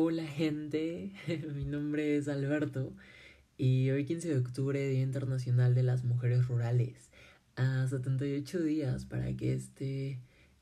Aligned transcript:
Hola 0.00 0.28
gente, 0.28 1.10
mi 1.56 1.64
nombre 1.64 2.16
es 2.16 2.28
Alberto 2.28 2.92
y 3.56 3.90
hoy 3.90 4.04
15 4.04 4.28
de 4.28 4.38
octubre, 4.38 4.88
Día 4.88 5.02
Internacional 5.02 5.74
de 5.74 5.82
las 5.82 6.04
Mujeres 6.04 6.46
Rurales, 6.46 7.10
a 7.56 7.84
78 7.84 8.62
días 8.62 9.06
para 9.06 9.34
que 9.34 9.54
este 9.54 10.20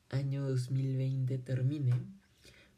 año 0.09 0.49
2020 0.49 1.37
termine, 1.37 1.93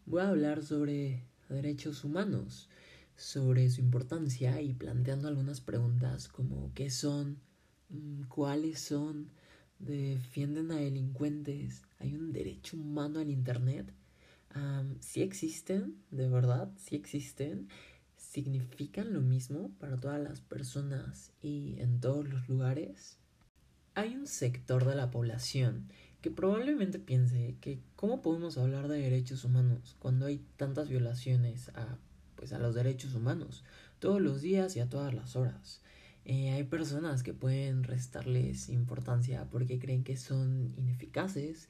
voy 0.05 0.23
a 0.23 0.31
hablar 0.31 0.65
sobre 0.65 1.23
derechos 1.49 2.03
humanos, 2.03 2.69
sobre 3.15 3.71
su 3.71 3.81
importancia 3.81 4.61
y 4.61 4.75
planteando 4.75 5.29
algunas 5.29 5.61
preguntas 5.61 6.27
como 6.27 6.73
qué 6.75 6.91
son, 6.91 7.39
mm, 7.91 8.23
cuáles 8.23 8.81
son, 8.81 9.31
defienden 9.79 10.73
a 10.73 10.77
delincuentes, 10.79 11.83
hay 12.01 12.17
un 12.17 12.33
derecho 12.33 12.77
humano 12.77 13.21
al 13.21 13.31
Internet 13.31 13.95
si 15.01 15.23
existen, 15.23 15.97
de 16.11 16.29
verdad, 16.29 16.71
si 16.77 16.97
existen, 16.97 17.69
significan 18.17 19.13
lo 19.13 19.21
mismo 19.21 19.71
para 19.79 19.99
todas 19.99 20.21
las 20.21 20.41
personas 20.41 21.33
y 21.41 21.77
en 21.79 22.01
todos 22.01 22.29
los 22.29 22.49
lugares. 22.49 23.19
Hay 23.95 24.17
un 24.17 24.27
sector 24.27 24.85
de 24.85 24.95
la 24.95 25.11
población 25.11 25.91
que 26.21 26.31
probablemente 26.31 26.99
piense 26.99 27.57
que 27.61 27.81
cómo 27.97 28.23
podemos 28.23 28.59
hablar 28.59 28.89
de 28.89 29.01
derechos 29.01 29.45
humanos 29.45 29.97
cuando 29.99 30.27
hay 30.27 30.45
tantas 30.57 30.89
violaciones 30.89 31.71
a 31.75 31.99
pues 32.39 32.53
a 32.53 32.59
los 32.59 32.75
derechos 32.75 33.15
humanos 33.15 33.65
todos 33.99 34.21
los 34.21 34.41
días 34.41 34.77
y 34.77 34.81
a 34.81 34.89
todas 34.89 35.13
las 35.13 35.35
horas. 35.35 35.83
Eh, 36.25 36.51
hay 36.51 36.63
personas 36.65 37.23
que 37.23 37.35
pueden 37.35 37.85
restarles 37.85 38.69
importancia 38.69 39.49
porque 39.51 39.79
creen 39.79 40.05
que 40.05 40.17
son 40.17 40.73
ineficaces 40.77 41.69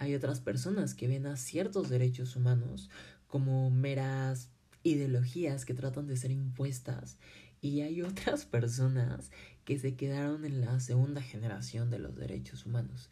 hay 0.00 0.14
otras 0.14 0.40
personas 0.40 0.94
que 0.94 1.06
ven 1.06 1.26
a 1.26 1.36
ciertos 1.36 1.90
derechos 1.90 2.34
humanos 2.34 2.88
como 3.26 3.70
meras 3.70 4.48
ideologías 4.82 5.66
que 5.66 5.74
tratan 5.74 6.06
de 6.06 6.16
ser 6.16 6.30
impuestas 6.30 7.18
y 7.60 7.82
hay 7.82 8.00
otras 8.02 8.46
personas 8.46 9.30
que 9.66 9.78
se 9.78 9.96
quedaron 9.96 10.46
en 10.46 10.62
la 10.62 10.80
segunda 10.80 11.20
generación 11.20 11.90
de 11.90 11.98
los 11.98 12.16
derechos 12.16 12.64
humanos. 12.64 13.10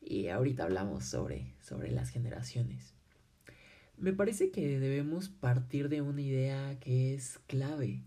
Y 0.00 0.28
ahorita 0.28 0.62
hablamos 0.62 1.06
sobre, 1.06 1.56
sobre 1.60 1.90
las 1.90 2.10
generaciones. 2.10 2.94
Me 3.96 4.12
parece 4.12 4.52
que 4.52 4.78
debemos 4.78 5.28
partir 5.28 5.88
de 5.88 6.02
una 6.02 6.22
idea 6.22 6.78
que 6.78 7.14
es 7.14 7.40
clave. 7.48 8.04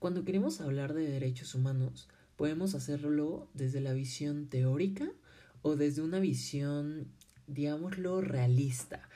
Cuando 0.00 0.24
queremos 0.24 0.60
hablar 0.60 0.92
de 0.92 1.08
derechos 1.08 1.54
humanos, 1.54 2.08
podemos 2.34 2.74
hacerlo 2.74 3.48
desde 3.54 3.80
la 3.80 3.92
visión 3.92 4.48
teórica 4.48 5.08
o 5.62 5.76
desde 5.76 6.02
una 6.02 6.18
visión 6.18 7.06
digámoslo, 7.50 8.20
realista. 8.20 9.08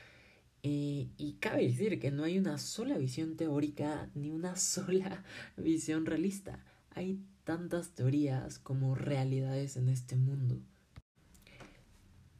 Eh, 0.63 1.09
y 1.17 1.33
cabe 1.33 1.63
decir 1.63 1.99
que 1.99 2.11
no 2.11 2.23
hay 2.23 2.39
una 2.39 2.57
sola 2.57 2.97
visión 2.97 3.37
teórica 3.37 4.09
ni 4.15 4.31
una 4.31 4.55
sola 4.55 5.23
visión 5.57 6.05
realista. 6.05 6.59
Hay 6.91 7.19
tantas 7.43 7.89
teorías 7.89 8.59
como 8.59 8.95
realidades 8.95 9.77
en 9.77 9.89
este 9.89 10.15
mundo. 10.15 10.59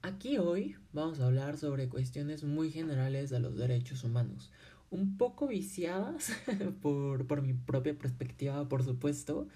Aquí 0.01 0.37
hoy 0.37 0.75
vamos 0.93 1.19
a 1.19 1.25
hablar 1.25 1.57
sobre 1.57 1.89
cuestiones 1.89 2.43
muy 2.43 2.71
generales 2.71 3.29
de 3.29 3.39
los 3.39 3.57
derechos 3.57 4.03
humanos, 4.03 4.51
un 4.91 5.17
poco 5.17 5.47
viciadas 5.47 6.31
por, 6.81 7.25
por 7.25 7.41
mi 7.41 7.53
propia 7.53 7.97
perspectiva, 7.97 8.67
por 8.67 8.83
supuesto. 8.83 9.47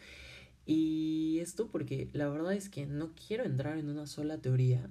Y 0.66 1.40
esto 1.40 1.67
porque 1.67 2.10
la 2.14 2.30
verdad 2.30 2.54
es 2.54 2.70
que 2.70 2.86
no 2.86 3.12
quiero 3.16 3.44
entrar 3.44 3.78
en 3.78 3.90
una 3.90 4.06
sola 4.06 4.38
teoría, 4.38 4.90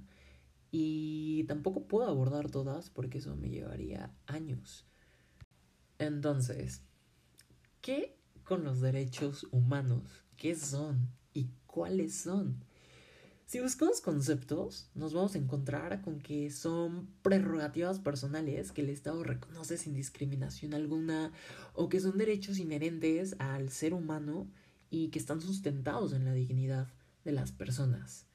y 0.71 1.45
tampoco 1.45 1.87
puedo 1.87 2.09
abordar 2.09 2.51
todas 2.51 2.91
porque 2.91 3.19
eso 3.19 3.37
me 3.37 3.49
llevaría 3.49 4.15
años. 4.27 4.87
Entonces, 5.99 6.83
¿qué 7.81 8.19
con 8.45 8.65
los 8.65 8.81
derechos 8.81 9.47
humanos? 9.51 10.25
¿Qué 10.37 10.55
son 10.55 11.09
y 11.35 11.51
cuáles 11.67 12.15
son? 12.15 12.65
Si 13.49 13.61
buscamos 13.61 14.03
conceptos, 14.03 14.91
nos 14.95 15.15
vamos 15.15 15.35
a 15.35 15.39
encontrar 15.39 16.03
con 16.03 16.21
que 16.21 16.51
son 16.51 17.09
prerrogativas 17.23 17.99
personales 17.99 18.73
que 18.73 18.83
el 18.83 18.91
Estado 18.91 19.25
reconoce 19.25 19.79
sin 19.79 19.95
discriminación 19.95 20.75
alguna 20.75 21.33
o 21.73 21.89
que 21.89 21.99
son 21.99 22.19
derechos 22.19 22.59
inherentes 22.59 23.37
al 23.39 23.71
ser 23.71 23.95
humano 23.95 24.51
y 24.91 25.09
que 25.09 25.19
están 25.19 25.41
sustentados 25.41 26.13
en 26.13 26.27
la 26.27 26.35
dignidad 26.35 26.93
de 27.25 27.33
las 27.33 27.51
personas. 27.51 28.28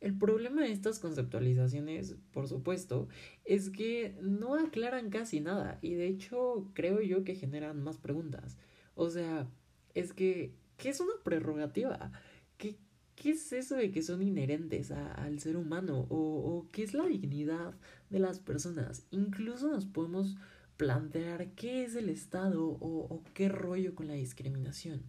El 0.00 0.16
problema 0.18 0.62
de 0.62 0.72
estas 0.72 0.98
conceptualizaciones, 0.98 2.16
por 2.32 2.48
supuesto, 2.48 3.08
es 3.44 3.70
que 3.70 4.16
no 4.20 4.54
aclaran 4.54 5.10
casi 5.10 5.40
nada 5.40 5.78
y 5.80 5.94
de 5.94 6.06
hecho 6.08 6.70
creo 6.74 7.00
yo 7.00 7.24
que 7.24 7.34
generan 7.34 7.82
más 7.82 7.96
preguntas. 7.96 8.58
O 8.94 9.08
sea, 9.08 9.48
es 9.94 10.12
que, 10.12 10.54
¿qué 10.76 10.90
es 10.90 11.00
una 11.00 11.14
prerrogativa? 11.24 12.12
¿Qué, 12.58 12.78
qué 13.14 13.30
es 13.30 13.52
eso 13.52 13.76
de 13.76 13.90
que 13.90 14.02
son 14.02 14.22
inherentes 14.22 14.90
al 14.90 15.40
ser 15.40 15.56
humano? 15.56 16.06
¿O, 16.10 16.16
¿O 16.16 16.68
qué 16.72 16.82
es 16.82 16.92
la 16.92 17.06
dignidad 17.06 17.74
de 18.10 18.18
las 18.18 18.38
personas? 18.38 19.06
Incluso 19.10 19.70
nos 19.70 19.86
podemos 19.86 20.36
plantear 20.76 21.52
qué 21.52 21.84
es 21.84 21.96
el 21.96 22.10
Estado 22.10 22.66
o 22.66 23.22
qué 23.32 23.48
rollo 23.48 23.94
con 23.94 24.08
la 24.08 24.14
discriminación. 24.14 25.04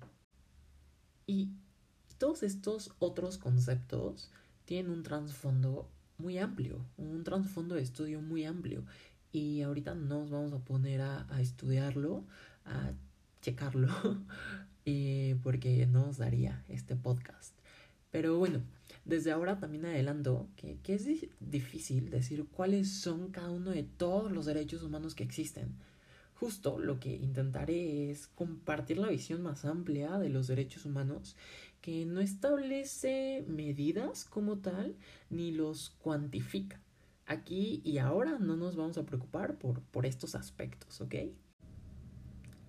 Y 1.26 1.52
todos 2.18 2.44
estos 2.44 2.94
otros 3.00 3.38
conceptos 3.38 4.32
tienen 4.68 4.92
un 4.92 5.02
trasfondo 5.02 5.90
muy 6.18 6.38
amplio, 6.38 6.86
un 6.98 7.24
trasfondo 7.24 7.76
de 7.76 7.82
estudio 7.82 8.22
muy 8.22 8.44
amplio. 8.44 8.84
Y 9.32 9.62
ahorita 9.62 9.96
nos 9.96 10.30
vamos 10.30 10.52
a 10.52 10.60
poner 10.60 11.02
a, 11.02 11.26
estudiarlo, 11.40 12.26
a 12.66 12.92
checarlo, 13.42 13.88
eh, 14.86 15.38
porque 15.42 15.88
no 15.88 16.08
nos 16.08 16.18
daría 16.18 16.66
este 16.68 16.98
podcast. 16.98 17.54
Pero 18.12 18.38
bueno, 18.38 18.62
desde 19.06 19.32
ahora 19.32 19.58
también 19.58 19.86
adelanto 19.86 20.50
que, 20.58 20.80
que, 20.84 20.96
es 20.96 21.08
difícil 21.40 22.10
decir 22.10 22.46
cuáles 22.52 22.92
son 22.92 23.32
cada 23.32 23.52
uno 23.52 23.72
de 23.72 23.84
todos 23.84 24.34
los 24.34 24.46
derechos 24.46 24.84
humanos 24.84 25.16
que 25.16 25.24
existen. 25.24 25.76
Justo 26.34 26.78
lo 26.78 27.00
que 27.00 27.16
intentaré 27.16 28.12
es 28.12 28.28
compartir 28.28 28.98
la 28.98 29.10
visión 29.10 29.42
más 29.42 29.64
amplia 29.66 30.20
de 30.20 30.30
los 30.30 30.48
derechos 30.48 30.86
humanos 30.86 31.36
que 31.88 32.06
no 32.06 32.20
establece 32.20 33.46
medidas 33.48 34.26
como 34.26 34.58
tal 34.58 34.98
ni 35.30 35.52
los 35.52 35.92
cuantifica. 35.92 36.82
Aquí 37.26 37.82
y 37.86 38.00
ahora 38.00 38.40
no 38.40 38.58
nos 38.58 38.76
vamos 38.76 38.98
a 38.98 39.06
preocupar 39.06 39.58
por, 39.58 39.80
por 39.84 40.06
estos 40.06 40.36
aspectos, 40.36 41.00
¿ok? 41.00 41.16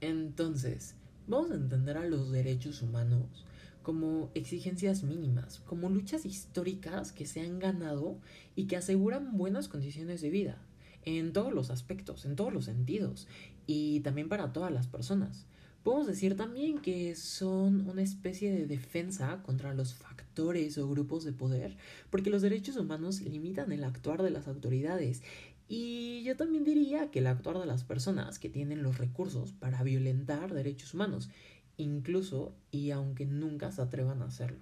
Entonces, 0.01 0.95
vamos 1.27 1.51
a 1.51 1.57
entender 1.57 1.97
a 1.97 2.07
los 2.07 2.31
derechos 2.31 2.81
humanos 2.81 3.45
como 3.83 4.31
exigencias 4.37 5.03
mínimas, 5.03 5.59
como 5.67 5.91
luchas 5.91 6.25
históricas 6.25 7.11
que 7.11 7.27
se 7.27 7.41
han 7.41 7.59
ganado 7.59 8.21
y 8.55 8.69
que 8.69 8.77
aseguran 8.77 9.37
buenas 9.37 9.67
condiciones 9.67 10.21
de 10.21 10.31
vida, 10.31 10.63
en 11.05 11.33
todos 11.33 11.53
los 11.53 11.71
aspectos, 11.71 12.25
en 12.25 12.37
todos 12.37 12.53
los 12.53 12.67
sentidos, 12.67 13.27
y 13.67 13.99
también 13.99 14.29
para 14.29 14.53
todas 14.53 14.71
las 14.71 14.87
personas. 14.87 15.45
Podemos 15.83 16.07
decir 16.07 16.37
también 16.37 16.79
que 16.79 17.15
son 17.15 17.89
una 17.89 18.03
especie 18.03 18.53
de 18.53 18.67
defensa 18.67 19.43
contra 19.43 19.75
los 19.75 19.95
factores 19.95 20.77
o 20.77 20.89
grupos 20.89 21.25
de 21.25 21.33
poder, 21.33 21.77
porque 22.11 22.31
los 22.31 22.43
derechos 22.43 22.77
humanos 22.77 23.21
limitan 23.21 23.73
el 23.73 23.85
actuar 23.85 24.23
de 24.23 24.31
las 24.31 24.49
autoridades. 24.49 25.23
Y 25.69 26.23
yo 26.25 26.37
también 26.37 26.65
diría 26.65 27.11
que 27.11 27.21
el 27.21 27.27
actuar 27.27 27.59
de 27.59 27.67
las 27.67 27.85
personas 27.85 28.39
que 28.39 28.49
tienen 28.49 28.83
los 28.83 28.99
recursos 28.99 29.53
para 29.53 29.83
violentar 29.83 30.53
derechos 30.53 30.95
humanos, 30.95 31.31
incluso 31.77 32.55
y 32.71 32.91
aunque 32.91 33.25
nunca 33.25 33.71
se 33.71 33.83
atrevan 33.83 34.23
a 34.23 34.27
hacerlo. 34.27 34.61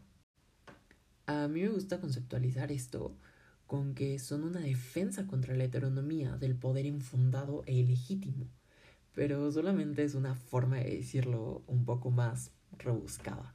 A 1.26 1.48
mí 1.48 1.62
me 1.62 1.70
gusta 1.70 2.00
conceptualizar 2.00 2.70
esto 2.70 3.16
con 3.66 3.94
que 3.94 4.18
son 4.18 4.44
una 4.44 4.60
defensa 4.60 5.26
contra 5.26 5.56
la 5.56 5.64
heteronomía 5.64 6.36
del 6.36 6.56
poder 6.56 6.86
infundado 6.86 7.64
e 7.66 7.74
ilegítimo 7.74 8.48
pero 9.16 9.50
solamente 9.50 10.04
es 10.04 10.14
una 10.14 10.34
forma 10.34 10.76
de 10.76 10.98
decirlo 10.98 11.62
un 11.66 11.86
poco 11.86 12.10
más 12.10 12.50
rebuscada. 12.78 13.54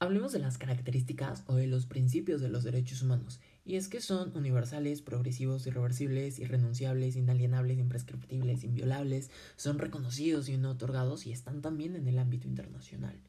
Hablemos 0.00 0.32
de 0.32 0.38
las 0.38 0.56
características 0.56 1.44
o 1.48 1.54
de 1.54 1.66
los 1.66 1.84
principios 1.84 2.40
de 2.40 2.48
los 2.48 2.64
derechos 2.64 3.02
humanos, 3.02 3.40
y 3.66 3.76
es 3.76 3.88
que 3.88 4.00
son 4.00 4.34
universales, 4.34 5.02
progresivos, 5.02 5.66
irreversibles, 5.66 6.38
irrenunciables, 6.38 7.16
inalienables, 7.16 7.78
imprescriptibles, 7.78 8.64
inviolables, 8.64 9.30
son 9.56 9.78
reconocidos 9.78 10.48
y 10.48 10.56
no 10.56 10.70
otorgados 10.70 11.26
y 11.26 11.32
están 11.32 11.60
también 11.60 11.94
en 11.94 12.08
el 12.08 12.18
ámbito 12.18 12.48
internacional. 12.48 13.20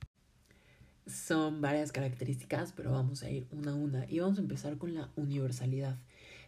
Son 1.05 1.59
varias 1.59 1.91
características, 1.91 2.71
pero 2.71 2.91
vamos 2.91 3.23
a 3.23 3.29
ir 3.29 3.45
una 3.51 3.71
a 3.71 3.75
una 3.75 4.05
y 4.09 4.19
vamos 4.19 4.37
a 4.37 4.41
empezar 4.41 4.77
con 4.77 4.93
la 4.93 5.11
universalidad. 5.17 5.97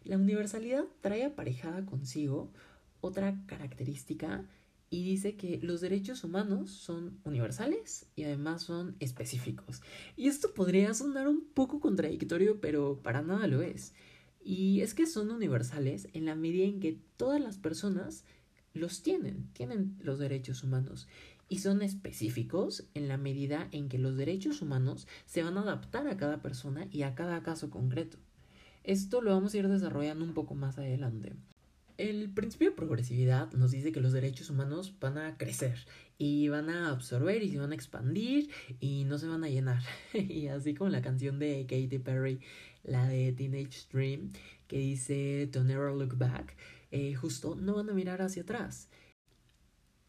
La 0.06 0.16
universalidad 0.16 0.86
trae 1.02 1.26
aparejada 1.26 1.86
consigo 1.86 2.54
otra 3.02 3.36
característica 3.48 4.46
y 4.92 5.06
dice 5.06 5.38
que 5.38 5.58
los 5.64 5.80
derechos 5.80 6.26
humanos 6.26 6.70
son 6.70 7.18
universales 7.24 8.08
y 8.16 8.26
además 8.26 8.64
son 8.64 8.98
específicos. 9.00 9.82
Y 10.18 10.28
esto 10.28 10.54
podría 10.54 10.94
sonar 10.94 11.30
un 11.30 11.46
poco 11.46 11.80
contradictorio, 11.80 12.60
pero 12.60 13.02
para 13.02 13.22
nada 13.22 13.48
lo 13.48 13.62
es. 13.62 13.94
Y 14.44 14.82
es 14.82 14.94
que 14.94 15.08
son 15.08 15.32
universales 15.32 16.10
en 16.14 16.26
la 16.26 16.36
medida 16.36 16.66
en 16.66 16.82
que 16.82 17.00
todas 17.16 17.40
las 17.40 17.58
personas 17.58 18.26
los 18.74 19.02
tienen, 19.02 19.48
tienen 19.54 19.98
los 20.02 20.20
derechos 20.20 20.62
humanos 20.62 21.08
y 21.48 21.60
son 21.60 21.82
específicos 21.82 22.86
en 22.94 23.08
la 23.08 23.18
medida 23.18 23.70
en 23.72 23.88
que 23.88 23.98
los 23.98 24.18
derechos 24.18 24.62
humanos 24.62 25.08
se 25.26 25.42
van 25.42 25.58
a 25.58 25.62
adaptar 25.62 26.08
a 26.08 26.18
cada 26.18 26.42
persona 26.42 26.88
y 26.92 27.04
a 27.04 27.16
cada 27.16 27.44
caso 27.44 27.70
concreto. 27.70 28.18
Esto 28.84 29.22
lo 29.22 29.32
vamos 29.32 29.54
a 29.54 29.58
ir 29.58 29.70
desarrollando 29.70 30.26
un 30.26 30.34
poco 30.34 30.54
más 30.54 30.78
adelante. 30.78 31.34
El 32.02 32.32
principio 32.32 32.72
de 32.72 32.76
progresividad 32.76 33.52
nos 33.54 33.70
dice 33.70 33.92
que 33.92 34.02
los 34.02 34.12
derechos 34.12 34.50
humanos 34.50 34.96
van 35.00 35.20
a 35.20 35.38
crecer 35.38 35.86
y 36.18 36.48
van 36.48 36.72
a 36.72 36.90
absorber 36.90 37.44
y 37.44 37.52
se 37.52 37.60
van 37.60 37.74
a 37.74 37.76
expandir 37.76 38.50
y 38.80 39.04
no 39.04 39.20
se 39.20 39.28
van 39.28 39.44
a 39.44 39.50
llenar. 39.50 39.84
y 40.16 40.48
así 40.48 40.74
como 40.74 40.90
la 40.90 41.04
canción 41.04 41.38
de 41.38 41.68
Katy 41.70 42.00
Perry, 42.00 42.40
la 42.84 43.08
de 43.08 43.32
Teenage 43.34 43.82
Dream, 43.94 44.32
que 44.68 44.80
dice 44.80 45.48
To 45.52 45.64
Never 45.64 45.94
Look 45.94 46.18
Back, 46.18 46.56
eh, 46.90 47.14
justo 47.14 47.54
no 47.54 47.76
van 47.76 47.92
a 47.92 47.94
mirar 47.94 48.24
hacia 48.24 48.42
atrás. 48.42 48.90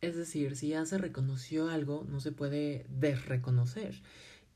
Es 0.00 0.16
decir, 0.16 0.56
si 0.56 0.68
ya 0.68 0.86
se 0.86 0.96
reconoció 0.96 1.68
algo, 1.68 2.06
no 2.08 2.20
se 2.20 2.32
puede 2.32 2.86
desreconocer. 2.88 4.00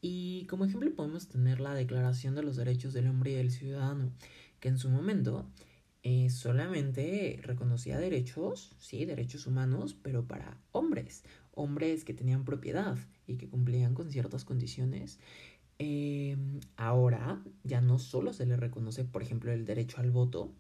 Y 0.01 0.47
como 0.47 0.65
ejemplo 0.65 0.91
podemos 0.95 1.29
tener 1.29 1.61
la 1.61 1.75
Declaración 1.75 2.35
de 2.35 2.45
los 2.45 2.57
Derechos 2.57 2.95
del 2.95 3.09
Hombre 3.09 3.33
y 3.33 3.35
del 3.35 3.51
Ciudadano, 3.51 4.11
que 4.59 4.69
en 4.69 4.79
su 4.79 4.89
momento 4.89 5.47
eh, 6.09 6.31
solamente 6.31 7.41
reconocía 7.43 7.99
derechos, 7.99 8.77
sí, 8.79 9.05
derechos 9.07 9.49
humanos, 9.49 9.97
pero 10.01 10.25
para 10.29 10.57
hombres, 10.71 11.25
hombres 11.51 12.05
que 12.05 12.15
tenían 12.15 12.45
propiedad 12.45 12.97
y 13.27 13.39
que 13.39 13.49
cumplían 13.49 13.93
con 13.93 14.13
ciertas 14.13 14.45
condiciones. 14.45 15.19
Em, 15.81 16.61
ahora 16.77 17.43
ya 17.65 17.81
no 17.81 17.99
solo 17.99 18.33
se 18.33 18.47
le 18.47 18.57
reconoce, 18.57 19.05
por 19.05 19.21
ejemplo, 19.21 19.51
el 19.51 19.65
derecho 19.65 20.01
al 20.01 20.13
voto 20.13 20.55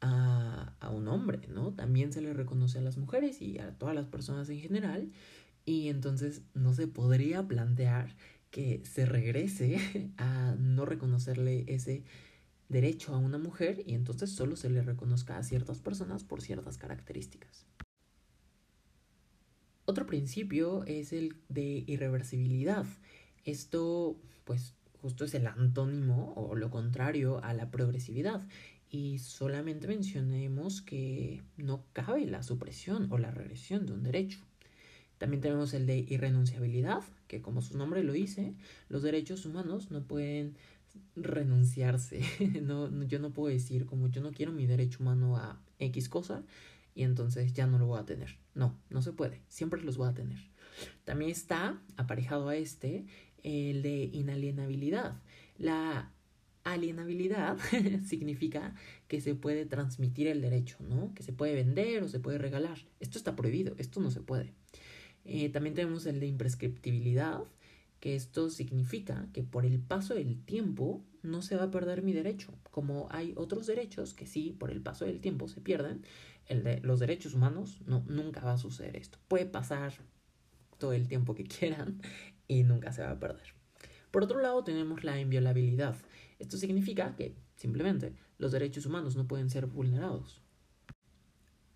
a, 0.00 0.74
a 0.80 0.90
un 0.90 1.06
hombre, 1.06 1.46
¿no? 1.46 1.72
También 1.74 2.12
se 2.12 2.20
le 2.20 2.32
reconoce 2.32 2.78
a 2.78 2.82
las 2.82 2.98
mujeres 2.98 3.40
y 3.40 3.60
a 3.60 3.78
todas 3.78 3.94
las 3.94 4.06
personas 4.06 4.50
en 4.50 4.58
general. 4.58 5.12
Y 5.64 5.90
entonces 5.90 6.42
no 6.54 6.74
se 6.74 6.88
podría 6.88 7.46
plantear 7.46 8.16
que 8.50 8.82
se 8.84 9.06
regrese 9.06 9.78
a 10.16 10.56
no 10.58 10.86
reconocerle 10.86 11.66
ese 11.68 12.02
derecho 12.68 13.14
a 13.14 13.18
una 13.18 13.38
mujer 13.38 13.82
y 13.86 13.94
entonces 13.94 14.30
solo 14.30 14.56
se 14.56 14.70
le 14.70 14.82
reconozca 14.82 15.38
a 15.38 15.42
ciertas 15.42 15.80
personas 15.80 16.24
por 16.24 16.42
ciertas 16.42 16.78
características. 16.78 17.66
Otro 19.86 20.04
principio 20.04 20.84
es 20.84 21.14
el 21.14 21.36
de 21.48 21.84
irreversibilidad. 21.86 22.84
Esto, 23.44 24.20
pues, 24.44 24.74
justo 25.00 25.24
es 25.24 25.32
el 25.32 25.46
antónimo 25.46 26.34
o 26.36 26.54
lo 26.56 26.70
contrario 26.70 27.42
a 27.42 27.54
la 27.54 27.70
progresividad. 27.70 28.46
Y 28.90 29.18
solamente 29.18 29.86
mencionemos 29.86 30.82
que 30.82 31.42
no 31.56 31.84
cabe 31.94 32.26
la 32.26 32.42
supresión 32.42 33.10
o 33.10 33.16
la 33.16 33.30
regresión 33.30 33.86
de 33.86 33.94
un 33.94 34.02
derecho. 34.02 34.40
También 35.18 35.40
tenemos 35.40 35.74
el 35.74 35.86
de 35.86 35.98
irrenunciabilidad, 35.98 37.02
que 37.26 37.42
como 37.42 37.60
su 37.60 37.76
nombre 37.76 38.04
lo 38.04 38.12
dice, 38.12 38.54
los 38.88 39.02
derechos 39.02 39.46
humanos 39.46 39.90
no 39.90 40.04
pueden 40.04 40.56
renunciarse. 41.16 42.22
no, 42.62 43.02
yo 43.04 43.18
no 43.18 43.32
puedo 43.32 43.52
decir 43.52 43.86
como 43.86 44.08
yo 44.08 44.20
no 44.22 44.32
quiero 44.32 44.52
mi 44.52 44.66
derecho 44.66 44.98
humano 45.00 45.36
a 45.36 45.60
X 45.78 46.08
cosa 46.08 46.44
y 46.94 47.02
entonces 47.04 47.52
ya 47.52 47.66
no 47.66 47.78
lo 47.78 47.86
voy 47.86 48.00
a 48.00 48.04
tener. 48.04 48.38
No, 48.54 48.78
no 48.90 49.02
se 49.02 49.12
puede. 49.12 49.42
Siempre 49.48 49.82
los 49.82 49.96
voy 49.96 50.08
a 50.08 50.14
tener. 50.14 50.38
También 51.04 51.30
está 51.30 51.80
aparejado 51.96 52.48
a 52.48 52.56
este 52.56 53.06
el 53.42 53.82
de 53.82 54.10
inalienabilidad. 54.12 55.20
La 55.56 56.12
alienabilidad 56.64 57.58
significa 58.06 58.74
que 59.06 59.20
se 59.20 59.34
puede 59.34 59.64
transmitir 59.64 60.26
el 60.26 60.40
derecho, 60.40 60.76
¿no? 60.80 61.14
Que 61.14 61.22
se 61.22 61.32
puede 61.32 61.54
vender 61.54 62.02
o 62.02 62.08
se 62.08 62.20
puede 62.20 62.38
regalar. 62.38 62.78
Esto 63.00 63.18
está 63.18 63.36
prohibido, 63.36 63.74
esto 63.78 64.00
no 64.00 64.10
se 64.10 64.20
puede. 64.20 64.52
Eh, 65.24 65.50
también 65.50 65.74
tenemos 65.74 66.06
el 66.06 66.20
de 66.20 66.26
imprescriptibilidad, 66.26 67.40
que 68.00 68.14
esto 68.14 68.50
significa 68.50 69.28
que 69.32 69.42
por 69.42 69.66
el 69.66 69.80
paso 69.80 70.14
del 70.14 70.40
tiempo 70.44 71.04
no 71.22 71.42
se 71.42 71.56
va 71.56 71.64
a 71.64 71.70
perder 71.70 72.02
mi 72.02 72.12
derecho. 72.12 72.52
Como 72.70 73.08
hay 73.10 73.32
otros 73.36 73.66
derechos 73.66 74.14
que 74.14 74.26
sí, 74.26 74.54
por 74.58 74.70
el 74.70 74.80
paso 74.80 75.04
del 75.04 75.20
tiempo 75.20 75.48
se 75.48 75.60
pierden, 75.60 76.04
el 76.46 76.62
de 76.62 76.80
los 76.80 77.00
derechos 77.00 77.34
humanos 77.34 77.80
no, 77.86 78.04
nunca 78.08 78.40
va 78.40 78.52
a 78.52 78.58
suceder 78.58 78.96
esto. 78.96 79.18
Puede 79.28 79.46
pasar 79.46 79.92
todo 80.78 80.92
el 80.92 81.08
tiempo 81.08 81.34
que 81.34 81.44
quieran 81.58 82.00
y 82.46 82.62
nunca 82.62 82.92
se 82.92 83.02
va 83.02 83.10
a 83.10 83.20
perder. 83.20 83.54
Por 84.10 84.22
otro 84.22 84.40
lado 84.40 84.64
tenemos 84.64 85.04
la 85.04 85.20
inviolabilidad. 85.20 85.96
Esto 86.38 86.56
significa 86.56 87.14
que 87.16 87.34
simplemente 87.56 88.14
los 88.38 88.52
derechos 88.52 88.86
humanos 88.86 89.16
no 89.16 89.26
pueden 89.26 89.50
ser 89.50 89.66
vulnerados. 89.66 90.40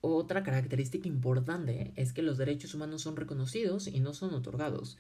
Otra 0.01 0.43
característica 0.43 1.07
importante 1.07 1.93
es 1.95 2.13
que 2.13 2.23
los 2.23 2.39
derechos 2.39 2.75
humanos 2.75 3.03
son 3.03 3.17
reconocidos 3.17 3.87
y 3.87 4.01
no 4.01 4.15
son 4.15 4.35
otorgados. 4.35 4.99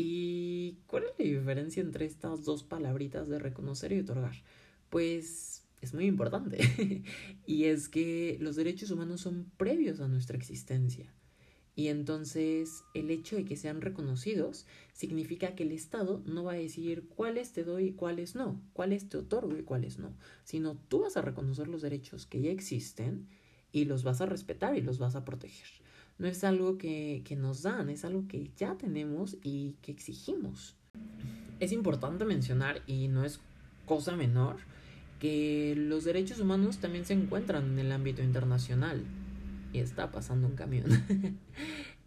¿Y 0.00 0.78
cuál 0.86 1.02
es 1.02 1.10
la 1.18 1.24
diferencia 1.24 1.80
entre 1.80 2.04
estas 2.04 2.44
dos 2.44 2.62
palabritas 2.62 3.28
de 3.28 3.40
reconocer 3.40 3.90
y 3.90 3.98
otorgar? 3.98 4.44
Pues 4.90 5.64
es 5.80 5.92
muy 5.92 6.06
importante. 6.06 7.02
y 7.46 7.64
es 7.64 7.88
que 7.88 8.36
los 8.40 8.54
derechos 8.54 8.92
humanos 8.92 9.22
son 9.22 9.50
previos 9.56 9.98
a 9.98 10.06
nuestra 10.06 10.36
existencia. 10.36 11.12
Y 11.74 11.88
entonces 11.88 12.84
el 12.94 13.10
hecho 13.10 13.34
de 13.34 13.44
que 13.44 13.56
sean 13.56 13.80
reconocidos 13.80 14.66
significa 14.92 15.56
que 15.56 15.64
el 15.64 15.72
Estado 15.72 16.22
no 16.26 16.44
va 16.44 16.52
a 16.52 16.56
decir 16.56 17.08
cuáles 17.08 17.52
te 17.52 17.64
doy 17.64 17.86
y 17.86 17.92
cuáles 17.92 18.36
no, 18.36 18.62
cuáles 18.74 19.08
te 19.08 19.16
otorgo 19.16 19.56
y 19.56 19.64
cuáles 19.64 19.98
no, 19.98 20.16
sino 20.44 20.76
tú 20.76 21.00
vas 21.00 21.16
a 21.16 21.22
reconocer 21.22 21.66
los 21.66 21.82
derechos 21.82 22.24
que 22.24 22.40
ya 22.40 22.52
existen 22.52 23.26
y 23.72 23.86
los 23.86 24.04
vas 24.04 24.20
a 24.20 24.26
respetar 24.26 24.76
y 24.76 24.80
los 24.80 25.00
vas 25.00 25.16
a 25.16 25.24
proteger 25.24 25.87
no 26.18 26.26
es 26.26 26.42
algo 26.44 26.78
que, 26.78 27.22
nos 27.38 27.62
dan, 27.62 27.88
es 27.90 28.04
algo 28.04 28.26
que 28.26 28.50
ya 28.56 28.76
tenemos 28.76 29.36
y 29.42 29.76
que 29.82 29.92
exigimos. 29.92 30.76
Es 31.60 31.72
importante 31.72 32.24
mencionar, 32.24 32.82
y 32.86 33.08
no 33.08 33.24
es 33.24 33.40
cosa 33.86 34.16
menor, 34.16 34.56
que 35.20 35.74
los 35.76 36.04
derechos 36.04 36.40
humanos 36.40 36.78
también 36.78 37.04
se 37.04 37.14
encuentran 37.14 37.72
en 37.72 37.78
el 37.78 37.92
ámbito 37.92 38.22
internacional. 38.22 39.04
Y 39.72 39.78
está 39.78 40.10
pasando 40.10 40.46
un 40.46 40.54
camión. 40.54 40.86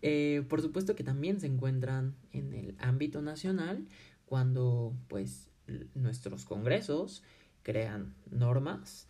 Eh, 0.04 0.44
por 0.50 0.64
supuesto 0.64 0.96
que 0.96 1.04
también 1.04 1.40
se 1.40 1.46
encuentran 1.46 2.16
en 2.32 2.56
el 2.56 2.76
ámbito 2.80 3.22
nacional 3.22 3.86
cuando 4.26 4.96
pues 5.08 5.52
nuestros 5.94 6.44
congresos 6.44 7.22
crean 7.62 8.16
normas 8.32 9.08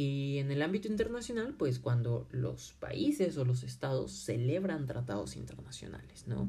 y 0.00 0.38
en 0.38 0.52
el 0.52 0.62
ámbito 0.62 0.86
internacional, 0.86 1.54
pues 1.58 1.80
cuando 1.80 2.28
los 2.30 2.72
países 2.74 3.36
o 3.36 3.44
los 3.44 3.64
estados 3.64 4.12
celebran 4.12 4.86
tratados 4.86 5.34
internacionales, 5.34 6.28
¿no? 6.28 6.48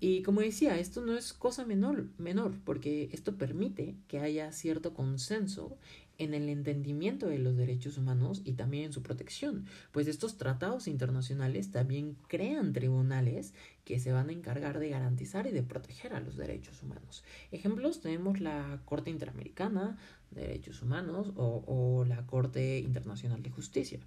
Y 0.00 0.22
como 0.22 0.40
decía, 0.40 0.76
esto 0.76 1.00
no 1.00 1.16
es 1.16 1.32
cosa 1.32 1.64
menor, 1.64 2.08
menor, 2.18 2.58
porque 2.64 3.08
esto 3.12 3.36
permite 3.36 3.94
que 4.08 4.18
haya 4.18 4.50
cierto 4.50 4.94
consenso 4.94 5.78
en 6.18 6.34
el 6.34 6.48
entendimiento 6.48 7.26
de 7.26 7.38
los 7.38 7.56
derechos 7.56 7.98
humanos 7.98 8.42
y 8.44 8.52
también 8.52 8.84
en 8.84 8.92
su 8.92 9.02
protección, 9.02 9.66
pues 9.92 10.06
estos 10.08 10.36
tratados 10.36 10.88
internacionales 10.88 11.70
también 11.70 12.16
crean 12.28 12.72
tribunales 12.72 13.54
que 13.84 13.98
se 14.00 14.12
van 14.12 14.28
a 14.28 14.32
encargar 14.32 14.78
de 14.78 14.88
garantizar 14.88 15.46
y 15.46 15.50
de 15.50 15.62
proteger 15.62 16.14
a 16.14 16.20
los 16.20 16.36
derechos 16.36 16.82
humanos. 16.82 17.24
Ejemplos 17.52 18.00
tenemos 18.00 18.40
la 18.40 18.80
Corte 18.84 19.10
Interamericana 19.10 19.98
de 20.30 20.42
Derechos 20.42 20.82
Humanos 20.82 21.32
o, 21.36 22.04
la 22.06 22.26
Corte 22.26 22.78
Internacional 22.78 23.42
de 23.42 23.50
Justicia. 23.50 24.00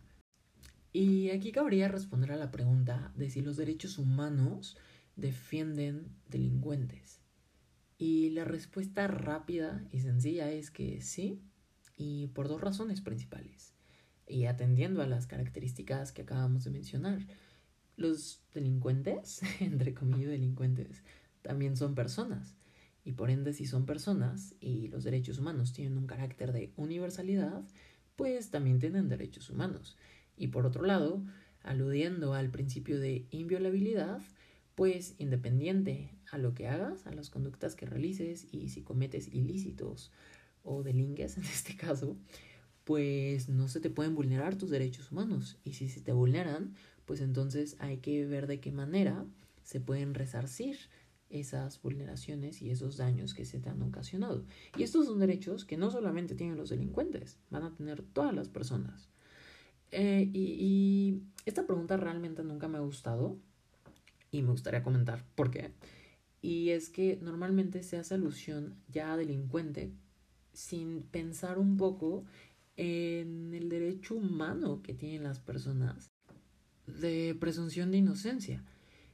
Y 0.92 1.30
aquí 1.30 1.52
cabría 1.52 1.88
responder 1.88 2.32
a 2.32 2.38
la 2.38 2.52
pregunta 2.52 3.12
de 3.16 3.30
si 3.30 3.42
los 3.42 3.58
derechos 3.58 3.98
humanos 3.98 4.78
defienden 5.16 6.08
delincuentes. 6.30 7.20
Y 7.98 8.30
la 8.32 8.46
respuesta 8.46 9.08
rápida 9.08 9.86
y 9.92 10.00
sencilla 10.00 10.50
es 10.52 10.72
que 10.72 11.02
sí, 11.02 11.42
y 12.00 12.28
por 12.28 12.48
dos 12.48 12.62
razones 12.62 13.02
principales. 13.02 13.74
Y 14.26 14.46
atendiendo 14.46 15.04
a 15.04 15.08
las 15.08 15.28
características 15.28 16.14
que 16.14 16.22
acabamos 16.22 16.64
de 16.64 16.72
mencionar, 16.72 17.28
los 17.98 18.42
delincuentes, 18.54 19.42
entre 19.60 19.94
comillas 19.94 20.32
delincuentes, 20.32 21.04
también 21.42 21.76
son 21.76 21.94
personas. 21.94 22.56
Y 23.04 23.12
por 23.12 23.30
ende, 23.30 23.54
si 23.54 23.66
son 23.66 23.86
personas 23.86 24.56
y 24.62 24.88
los 24.88 25.04
derechos 25.04 25.40
humanos 25.40 25.74
tienen 25.74 25.98
un 25.98 26.08
carácter 26.08 26.54
de 26.54 26.72
universalidad, 26.78 27.64
pues 28.16 28.50
también 28.50 28.80
tienen 28.80 29.10
derechos 29.10 29.50
humanos. 29.50 29.98
Y 30.38 30.48
por 30.48 30.66
otro 30.66 30.86
lado, 30.86 31.22
aludiendo 31.64 32.34
al 32.34 32.50
principio 32.50 33.00
de 33.00 33.26
inviolabilidad, 33.30 34.22
pues 34.76 35.16
independiente 35.18 36.16
a 36.32 36.38
lo 36.38 36.54
que 36.54 36.70
hagas, 36.70 37.06
a 37.08 37.12
las 37.12 37.30
conductas 37.30 37.76
que 37.76 37.86
realices 37.86 38.48
y 38.54 38.70
si 38.70 38.84
cometes 38.84 39.28
ilícitos 39.34 40.14
o 40.70 40.84
delinques 40.84 41.38
en 41.38 41.44
este 41.58 41.76
caso, 41.76 42.16
pues 42.84 43.50
no 43.50 43.68
se 43.68 43.80
te 43.80 43.90
pueden 43.90 44.16
vulnerar 44.16 44.56
tus 44.56 44.70
derechos 44.70 45.12
humanos. 45.12 45.58
Y 45.64 45.74
si 45.74 45.90
se 45.90 46.02
te 46.02 46.14
vulneran, 46.14 46.76
pues 47.06 47.22
entonces 47.22 47.76
hay 47.80 47.98
que 47.98 48.26
ver 48.26 48.48
de 48.48 48.60
qué 48.60 48.72
manera 48.72 49.26
se 49.64 49.80
pueden 49.80 50.14
resarcir 50.14 50.78
esas 51.30 51.80
vulneraciones 51.82 52.62
y 52.62 52.72
esos 52.72 52.98
daños 52.98 53.34
que 53.34 53.46
se 53.46 53.60
te 53.60 53.70
han 53.70 53.82
ocasionado. 53.82 54.46
Y 54.78 54.84
estos 54.84 55.06
son 55.06 55.20
derechos 55.20 55.66
que 55.66 55.78
no 55.78 55.92
solamente 55.92 56.34
tienen 56.36 56.58
los 56.58 56.70
delincuentes, 56.70 57.38
van 57.50 57.64
a 57.64 57.76
tener 57.76 58.02
todas 58.02 58.34
las 58.34 58.48
personas. 58.48 59.10
Eh, 59.92 60.30
y, 60.34 60.40
y 60.60 61.24
Esta 61.46 61.66
pregunta 61.66 61.98
realmente 61.98 62.44
nunca 62.44 62.68
me 62.68 62.78
ha 62.78 62.82
gustado 62.82 63.38
y 64.32 64.42
me 64.42 64.52
gustaría 64.52 64.84
comentar 64.84 65.24
por 65.36 65.52
qué. 65.52 65.72
Y 66.42 66.70
es 66.70 66.90
que 66.90 67.20
normalmente 67.22 67.84
se 67.84 67.98
hace 67.98 68.16
alusión 68.16 68.76
ya 68.88 69.14
a 69.14 69.18
delincuente 69.18 69.92
sin 70.60 71.04
pensar 71.04 71.58
un 71.58 71.78
poco 71.78 72.26
en 72.76 73.54
el 73.54 73.70
derecho 73.70 74.16
humano 74.16 74.82
que 74.84 74.94
tienen 74.94 75.24
las 75.24 75.40
personas 75.40 76.12
de 76.86 77.36
presunción 77.40 77.92
de 77.92 78.00
inocencia. 78.00 78.64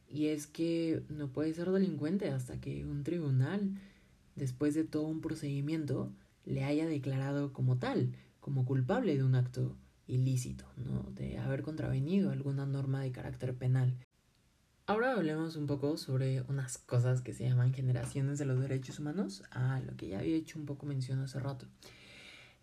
Y 0.09 0.27
es 0.27 0.47
que 0.47 1.03
no 1.09 1.31
puede 1.31 1.53
ser 1.53 1.69
delincuente 1.71 2.31
hasta 2.31 2.59
que 2.59 2.83
un 2.85 3.03
tribunal, 3.03 3.75
después 4.35 4.73
de 4.73 4.85
todo 4.85 5.03
un 5.03 5.21
procedimiento, 5.21 6.11
le 6.45 6.63
haya 6.63 6.87
declarado 6.87 7.53
como 7.53 7.77
tal, 7.77 8.15
como 8.39 8.65
culpable 8.65 9.15
de 9.15 9.23
un 9.23 9.35
acto 9.35 9.77
ilícito, 10.07 10.65
¿no? 10.77 11.11
De 11.11 11.37
haber 11.37 11.61
contravenido 11.61 12.31
alguna 12.31 12.65
norma 12.65 13.01
de 13.01 13.11
carácter 13.11 13.55
penal. 13.55 13.95
Ahora 14.87 15.13
hablemos 15.13 15.55
un 15.55 15.65
poco 15.65 15.97
sobre 15.97 16.41
unas 16.43 16.77
cosas 16.77 17.21
que 17.21 17.33
se 17.33 17.43
llaman 17.43 17.73
generaciones 17.73 18.37
de 18.37 18.45
los 18.45 18.59
derechos 18.59 18.99
humanos, 18.99 19.41
a 19.49 19.79
lo 19.79 19.97
que 19.97 20.09
ya 20.09 20.19
había 20.19 20.35
hecho 20.35 20.59
un 20.59 20.67
poco 20.67 20.85
mención 20.85 21.19
hace 21.21 21.39
rato. 21.39 21.65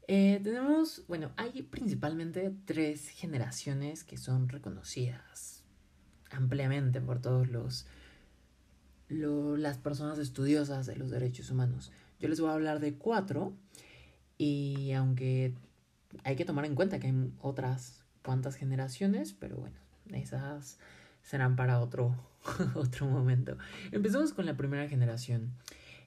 Eh, 0.06 0.40
tenemos, 0.44 1.02
bueno, 1.08 1.32
hay 1.36 1.62
principalmente 1.62 2.54
tres 2.64 3.08
generaciones 3.08 4.04
que 4.04 4.18
son 4.18 4.48
reconocidas 4.48 5.64
ampliamente 6.30 7.00
por 7.00 7.20
todos 7.20 7.48
los, 7.48 7.86
las 9.08 9.78
personas 9.78 10.18
estudiosas 10.18 10.86
de 10.86 10.94
los 10.94 11.10
derechos 11.10 11.50
humanos. 11.50 11.90
Yo 12.20 12.28
les 12.28 12.40
voy 12.40 12.50
a 12.50 12.54
hablar 12.54 12.78
de 12.78 12.94
cuatro 12.94 13.52
y 14.38 14.92
aunque 14.92 15.54
hay 16.22 16.36
que 16.36 16.44
tomar 16.44 16.66
en 16.66 16.76
cuenta 16.76 17.00
que 17.00 17.08
hay 17.08 17.32
otras 17.40 18.04
cuantas 18.22 18.54
generaciones, 18.54 19.32
pero 19.32 19.56
bueno, 19.56 19.76
esas 20.12 20.78
serán 21.22 21.56
para 21.56 21.80
otro, 21.80 22.16
otro 22.74 23.06
momento. 23.06 23.56
Empezamos 23.90 24.32
con 24.32 24.46
la 24.46 24.56
primera 24.56 24.88
generación. 24.88 25.52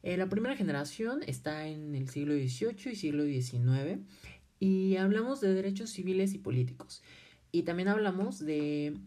Eh, 0.04 0.18
la 0.18 0.30
primera 0.30 0.56
generación 0.56 1.22
está 1.26 1.68
en 1.68 1.96
el 1.96 2.10
siglo 2.10 2.34
XVIII 2.36 2.92
y 2.92 2.96
siglo 2.96 3.24
XIX 3.24 4.00
y 4.60 4.98
hablamos 4.98 5.42
de 5.42 5.54
derechos 5.54 5.90
civiles 5.90 6.34
y 6.34 6.38
políticos. 6.38 7.02
Y 7.52 7.64
también 7.64 7.88
hablamos 7.88 8.40
de 8.40 8.98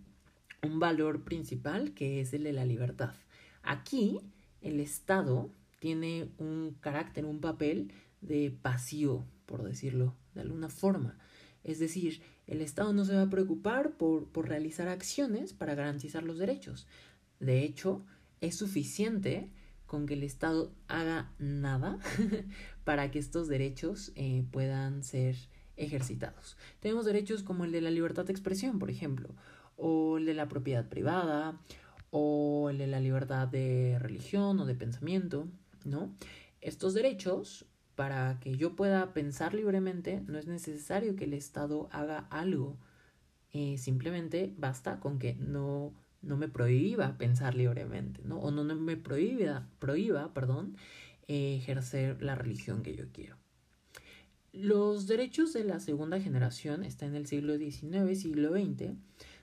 un 0.62 0.80
valor 0.80 1.22
principal 1.22 1.92
que 1.92 2.20
es 2.20 2.32
el 2.34 2.44
de 2.44 2.52
la 2.52 2.64
libertad. 2.64 3.14
Aquí 3.62 4.20
el 4.60 4.80
Estado 4.80 5.50
tiene 5.78 6.28
un 6.38 6.76
carácter, 6.80 7.24
un 7.24 7.40
papel 7.40 7.92
de 8.20 8.50
pasivo, 8.50 9.24
por 9.46 9.62
decirlo 9.62 10.14
de 10.34 10.40
alguna 10.40 10.68
forma. 10.68 11.16
Es 11.64 11.78
decir, 11.78 12.22
el 12.48 12.62
Estado 12.62 12.92
no 12.92 13.04
se 13.04 13.14
va 13.14 13.22
a 13.22 13.30
preocupar 13.30 13.92
por, 13.92 14.26
por 14.26 14.48
realizar 14.48 14.88
acciones 14.88 15.52
para 15.52 15.74
garantizar 15.74 16.22
los 16.24 16.38
derechos. 16.38 16.86
De 17.38 17.62
hecho, 17.62 18.04
es 18.40 18.56
suficiente 18.56 19.52
con 19.86 20.06
que 20.06 20.14
el 20.14 20.22
Estado 20.22 20.72
haga 20.88 21.32
nada 21.38 21.98
para 22.84 23.10
que 23.10 23.18
estos 23.18 23.48
derechos 23.48 24.12
eh, 24.16 24.44
puedan 24.50 25.04
ser 25.04 25.36
ejercitados. 25.76 26.56
Tenemos 26.80 27.04
derechos 27.04 27.42
como 27.42 27.64
el 27.64 27.72
de 27.72 27.82
la 27.82 27.90
libertad 27.90 28.24
de 28.24 28.32
expresión, 28.32 28.78
por 28.78 28.90
ejemplo, 28.90 29.28
o 29.76 30.18
el 30.18 30.26
de 30.26 30.34
la 30.34 30.48
propiedad 30.48 30.88
privada, 30.88 31.60
o 32.10 32.70
el 32.70 32.78
de 32.78 32.86
la 32.86 33.00
libertad 33.00 33.46
de 33.48 33.98
religión 33.98 34.58
o 34.60 34.66
de 34.66 34.74
pensamiento, 34.74 35.46
¿no? 35.84 36.14
Estos 36.60 36.94
derechos 36.94 37.66
para 37.98 38.38
que 38.38 38.56
yo 38.56 38.76
pueda 38.76 39.12
pensar 39.12 39.54
libremente, 39.54 40.22
no 40.28 40.38
es 40.38 40.46
necesario 40.46 41.16
que 41.16 41.24
el 41.24 41.34
Estado 41.34 41.88
haga 41.90 42.28
algo. 42.30 42.76
Eh, 43.52 43.76
simplemente 43.76 44.54
basta 44.56 45.00
con 45.00 45.18
que 45.18 45.34
no, 45.34 45.92
no 46.22 46.36
me 46.36 46.46
prohíba 46.46 47.18
pensar 47.18 47.56
libremente, 47.56 48.20
¿no? 48.22 48.38
O 48.38 48.52
no 48.52 48.62
me 48.62 48.96
prohíba, 48.96 49.66
prohíba 49.80 50.32
perdón, 50.32 50.76
ejercer 51.26 52.22
la 52.22 52.36
religión 52.36 52.84
que 52.84 52.94
yo 52.94 53.06
quiero. 53.12 53.34
Los 54.52 55.08
derechos 55.08 55.52
de 55.52 55.64
la 55.64 55.80
segunda 55.80 56.20
generación, 56.20 56.84
está 56.84 57.04
en 57.04 57.16
el 57.16 57.26
siglo 57.26 57.58
XIX, 57.58 58.16
siglo 58.16 58.52
XX, 58.52 58.92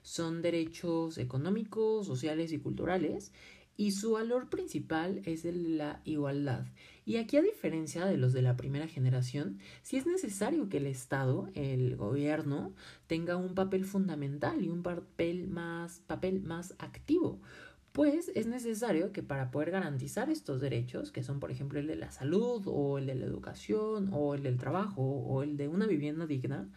son 0.02 0.42
derechos 0.42 1.18
económicos, 1.18 2.08
sociales 2.08 2.54
y 2.54 2.60
culturales 2.60 3.34
y 3.76 3.92
su 3.92 4.12
valor 4.12 4.50
principal 4.50 5.22
es 5.26 5.44
el 5.44 5.64
de 5.64 5.70
la 5.72 6.02
igualdad. 6.06 6.66
Y 7.06 7.18
aquí 7.18 7.38
a 7.38 7.42
diferencia 7.44 8.06
de 8.06 8.18
los 8.18 8.34
de 8.34 8.42
la 8.42 8.58
primera 8.58 8.88
generación, 8.88 9.60
sí 9.84 9.98
es 9.98 10.08
necesario 10.08 10.70
que 10.70 10.78
el 10.78 10.88
Estado, 10.88 11.50
el 11.54 11.96
gobierno, 11.96 12.74
tenga 13.06 13.38
un 13.38 13.54
papel 13.54 13.86
fundamental 13.86 14.64
y 14.64 14.70
un 14.70 14.82
papel 14.82 15.48
más, 15.48 16.02
papel 16.08 16.42
más 16.42 16.74
activo. 16.80 17.40
Pues 17.92 18.32
es 18.34 18.48
necesario 18.48 19.12
que 19.12 19.22
para 19.22 19.52
poder 19.52 19.70
garantizar 19.70 20.32
estos 20.32 20.60
derechos, 20.60 21.12
que 21.12 21.24
son 21.24 21.40
por 21.40 21.52
ejemplo 21.52 21.80
el 21.80 21.88
de 21.88 21.96
la 21.96 22.12
salud 22.12 22.64
o 22.66 22.98
el 22.98 23.06
de 23.06 23.16
la 23.16 23.26
educación 23.26 24.10
o 24.12 24.34
el 24.34 24.44
del 24.44 24.58
trabajo 24.58 25.02
o 25.02 25.44
el 25.44 25.58
de 25.58 25.68
una 25.68 25.86
vivienda 25.86 26.26
digna, 26.26 26.68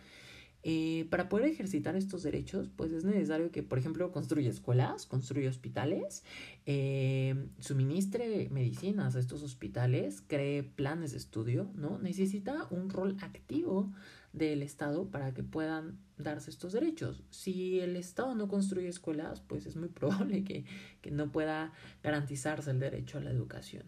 eh, 0.65 1.07
para 1.11 1.29
poder 1.29 1.47
ejercitar 1.47 1.95
estos 1.95 2.25
derechos, 2.25 2.69
pues 2.75 2.93
es 2.93 3.05
necesario 3.05 3.53
que, 3.53 3.63
por 3.63 3.79
ejemplo, 3.79 4.11
construya 4.11 4.51
escuelas, 4.51 5.07
construya 5.07 5.49
hospitales, 5.49 6.25
eh, 6.67 7.47
suministre 7.61 8.49
medicinas 8.51 9.15
a 9.15 9.21
estos 9.21 9.43
hospitales, 9.43 10.23
cree 10.27 10.65
planes 10.65 11.13
de 11.13 11.19
estudio, 11.19 11.71
¿no? 11.75 11.99
Necesita 11.99 12.67
un 12.71 12.91
rol 12.91 13.17
activo 13.21 13.93
del 14.33 14.63
Estado 14.63 15.11
para 15.11 15.33
que 15.33 15.43
puedan 15.43 15.99
darse 16.17 16.51
estos 16.51 16.73
derechos. 16.73 17.23
Si 17.31 17.79
el 17.81 17.97
Estado 17.97 18.35
no 18.35 18.49
construye 18.49 18.89
escuelas, 18.89 19.41
pues 19.41 19.65
es 19.67 19.77
muy 19.77 19.89
probable 19.89 20.45
que, 20.45 20.65
que 21.01 21.11
no 21.11 21.31
pueda 21.31 21.73
garantizarse 22.03 22.71
el 22.71 22.81
derecho 22.81 23.19
a 23.19 23.21
la 23.21 23.31
educación. 23.31 23.85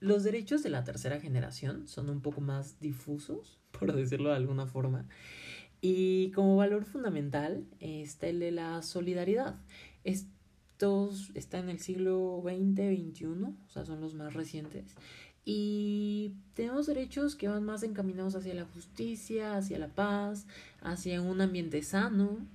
Los 0.00 0.24
derechos 0.24 0.62
de 0.62 0.70
la 0.70 0.82
tercera 0.82 1.20
generación 1.20 1.86
son 1.86 2.08
un 2.08 2.22
poco 2.22 2.40
más 2.40 2.80
difusos, 2.80 3.58
por 3.78 3.92
decirlo 3.92 4.30
de 4.30 4.36
alguna 4.36 4.66
forma. 4.66 5.06
Y 5.80 6.30
como 6.32 6.56
valor 6.56 6.84
fundamental 6.84 7.64
está 7.80 8.28
el 8.28 8.40
de 8.40 8.50
la 8.50 8.82
solidaridad. 8.82 9.56
Estos 10.04 11.30
están 11.34 11.64
en 11.64 11.70
el 11.70 11.78
siglo 11.78 12.42
XX, 12.44 12.76
XXI, 12.76 13.26
o 13.26 13.68
sea, 13.68 13.84
son 13.84 14.00
los 14.00 14.14
más 14.14 14.34
recientes. 14.34 14.94
Y 15.44 16.34
tenemos 16.54 16.86
derechos 16.86 17.34
que 17.34 17.48
van 17.48 17.64
más 17.64 17.82
encaminados 17.82 18.34
hacia 18.34 18.54
la 18.54 18.66
justicia, 18.66 19.56
hacia 19.56 19.78
la 19.78 19.88
paz, 19.88 20.46
hacia 20.82 21.22
un 21.22 21.40
ambiente 21.40 21.82
sano, 21.82 22.46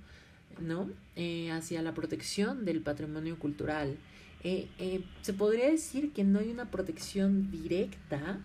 ¿no? 0.60 0.90
Eh, 1.16 1.50
hacia 1.50 1.82
la 1.82 1.94
protección 1.94 2.64
del 2.64 2.82
patrimonio 2.82 3.38
cultural. 3.38 3.96
Eh, 4.44 4.68
eh, 4.78 5.04
se 5.22 5.32
podría 5.32 5.70
decir 5.70 6.12
que 6.12 6.22
no 6.24 6.38
hay 6.38 6.50
una 6.50 6.70
protección 6.70 7.50
directa 7.50 8.40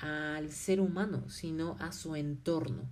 al 0.00 0.50
ser 0.50 0.80
humano, 0.80 1.28
sino 1.28 1.76
a 1.80 1.92
su 1.92 2.14
entorno. 2.14 2.84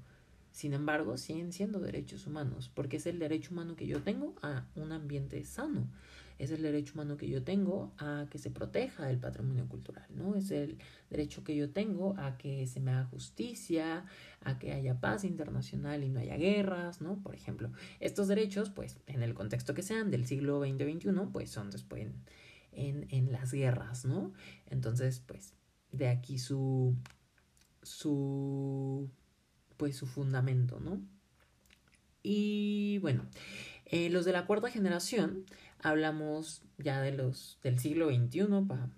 Sin 0.58 0.72
embargo, 0.72 1.16
siguen 1.16 1.52
siendo 1.52 1.78
derechos 1.78 2.26
humanos, 2.26 2.68
porque 2.74 2.96
es 2.96 3.06
el 3.06 3.20
derecho 3.20 3.52
humano 3.52 3.76
que 3.76 3.86
yo 3.86 4.02
tengo 4.02 4.34
a 4.42 4.66
un 4.74 4.90
ambiente 4.90 5.44
sano, 5.44 5.88
es 6.36 6.50
el 6.50 6.62
derecho 6.62 6.94
humano 6.94 7.16
que 7.16 7.28
yo 7.28 7.44
tengo 7.44 7.92
a 7.96 8.26
que 8.28 8.38
se 8.38 8.50
proteja 8.50 9.08
el 9.08 9.20
patrimonio 9.20 9.68
cultural, 9.68 10.08
¿no? 10.16 10.34
Es 10.34 10.50
el 10.50 10.76
derecho 11.10 11.44
que 11.44 11.54
yo 11.54 11.70
tengo 11.70 12.18
a 12.18 12.38
que 12.38 12.66
se 12.66 12.80
me 12.80 12.90
haga 12.90 13.04
justicia, 13.04 14.04
a 14.40 14.58
que 14.58 14.72
haya 14.72 14.98
paz 14.98 15.22
internacional 15.22 16.02
y 16.02 16.08
no 16.08 16.18
haya 16.18 16.36
guerras, 16.36 17.00
¿no? 17.00 17.22
Por 17.22 17.36
ejemplo, 17.36 17.70
estos 18.00 18.26
derechos, 18.26 18.68
pues, 18.68 18.98
en 19.06 19.22
el 19.22 19.34
contexto 19.34 19.74
que 19.74 19.82
sean 19.82 20.10
del 20.10 20.26
siglo 20.26 20.58
XX-XXI, 20.64 21.30
pues 21.32 21.52
son 21.52 21.70
después 21.70 22.02
en, 22.02 22.24
en, 22.72 23.06
en 23.10 23.30
las 23.30 23.52
guerras, 23.52 24.04
¿no? 24.04 24.32
Entonces, 24.66 25.22
pues, 25.24 25.54
de 25.92 26.08
aquí 26.08 26.40
su, 26.40 26.96
su 27.80 29.08
pues 29.78 29.96
su 29.96 30.06
fundamento, 30.06 30.78
¿no? 30.80 31.00
Y 32.22 32.98
bueno, 32.98 33.24
eh, 33.86 34.10
los 34.10 34.26
de 34.26 34.32
la 34.32 34.44
cuarta 34.44 34.70
generación, 34.70 35.46
hablamos 35.80 36.62
ya 36.76 37.00
de 37.00 37.12
los 37.12 37.58
del 37.62 37.78
siglo 37.78 38.08
XXI 38.10 38.46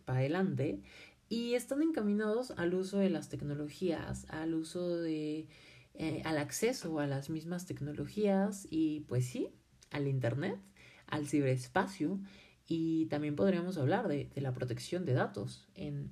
para 0.04 0.18
adelante, 0.18 0.80
y 1.28 1.54
están 1.54 1.82
encaminados 1.82 2.50
al 2.56 2.74
uso 2.74 2.98
de 2.98 3.10
las 3.10 3.28
tecnologías, 3.28 4.26
al 4.30 4.54
uso 4.54 4.96
de, 4.96 5.46
eh, 5.94 6.22
al 6.24 6.38
acceso 6.38 6.98
a 6.98 7.06
las 7.06 7.30
mismas 7.30 7.66
tecnologías 7.66 8.66
y 8.68 9.00
pues 9.00 9.26
sí, 9.26 9.48
al 9.92 10.08
Internet, 10.08 10.58
al 11.06 11.28
ciberespacio, 11.28 12.18
y 12.66 13.06
también 13.06 13.36
podríamos 13.36 13.78
hablar 13.78 14.08
de, 14.08 14.30
de 14.34 14.40
la 14.40 14.52
protección 14.52 15.04
de 15.04 15.12
datos 15.12 15.68
en, 15.74 16.10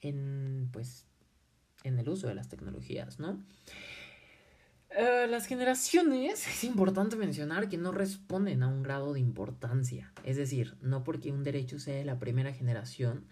en, 0.00 0.68
pues, 0.72 1.06
en 1.84 1.98
el 1.98 2.08
uso 2.08 2.28
de 2.28 2.34
las 2.34 2.48
tecnologías, 2.48 3.18
¿no? 3.18 3.42
Eh, 5.00 5.28
las 5.28 5.46
generaciones, 5.46 6.44
es 6.48 6.64
importante 6.64 7.14
mencionar 7.14 7.68
que 7.68 7.78
no 7.78 7.92
responden 7.92 8.64
a 8.64 8.66
un 8.66 8.82
grado 8.82 9.12
de 9.12 9.20
importancia. 9.20 10.12
Es 10.24 10.36
decir, 10.36 10.76
no 10.82 11.04
porque 11.04 11.30
un 11.30 11.44
derecho 11.44 11.78
sea 11.78 11.94
de 11.94 12.04
la 12.04 12.18
primera 12.18 12.52
generación 12.52 13.24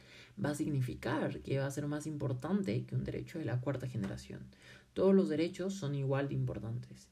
va 0.42 0.50
a 0.50 0.54
significar 0.54 1.40
que 1.40 1.58
va 1.58 1.66
a 1.66 1.70
ser 1.72 1.88
más 1.88 2.06
importante 2.06 2.84
que 2.84 2.94
un 2.94 3.02
derecho 3.02 3.40
de 3.40 3.46
la 3.46 3.60
cuarta 3.60 3.88
generación. 3.88 4.46
Todos 4.94 5.12
los 5.12 5.28
derechos 5.28 5.74
son 5.74 5.96
igual 5.96 6.28
de 6.28 6.34
importantes. 6.36 7.08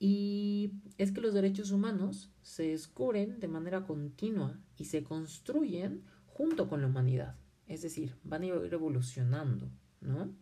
Y 0.00 0.72
es 0.98 1.12
que 1.12 1.20
los 1.20 1.32
derechos 1.32 1.70
humanos 1.70 2.32
se 2.42 2.70
descubren 2.70 3.38
de 3.38 3.46
manera 3.46 3.84
continua 3.84 4.58
y 4.76 4.86
se 4.86 5.04
construyen 5.04 6.02
junto 6.26 6.68
con 6.68 6.80
la 6.80 6.88
humanidad. 6.88 7.36
Es 7.68 7.82
decir, 7.82 8.16
van 8.24 8.42
a 8.42 8.46
ir 8.46 8.54
evolucionando, 8.72 9.70
¿no? 10.00 10.34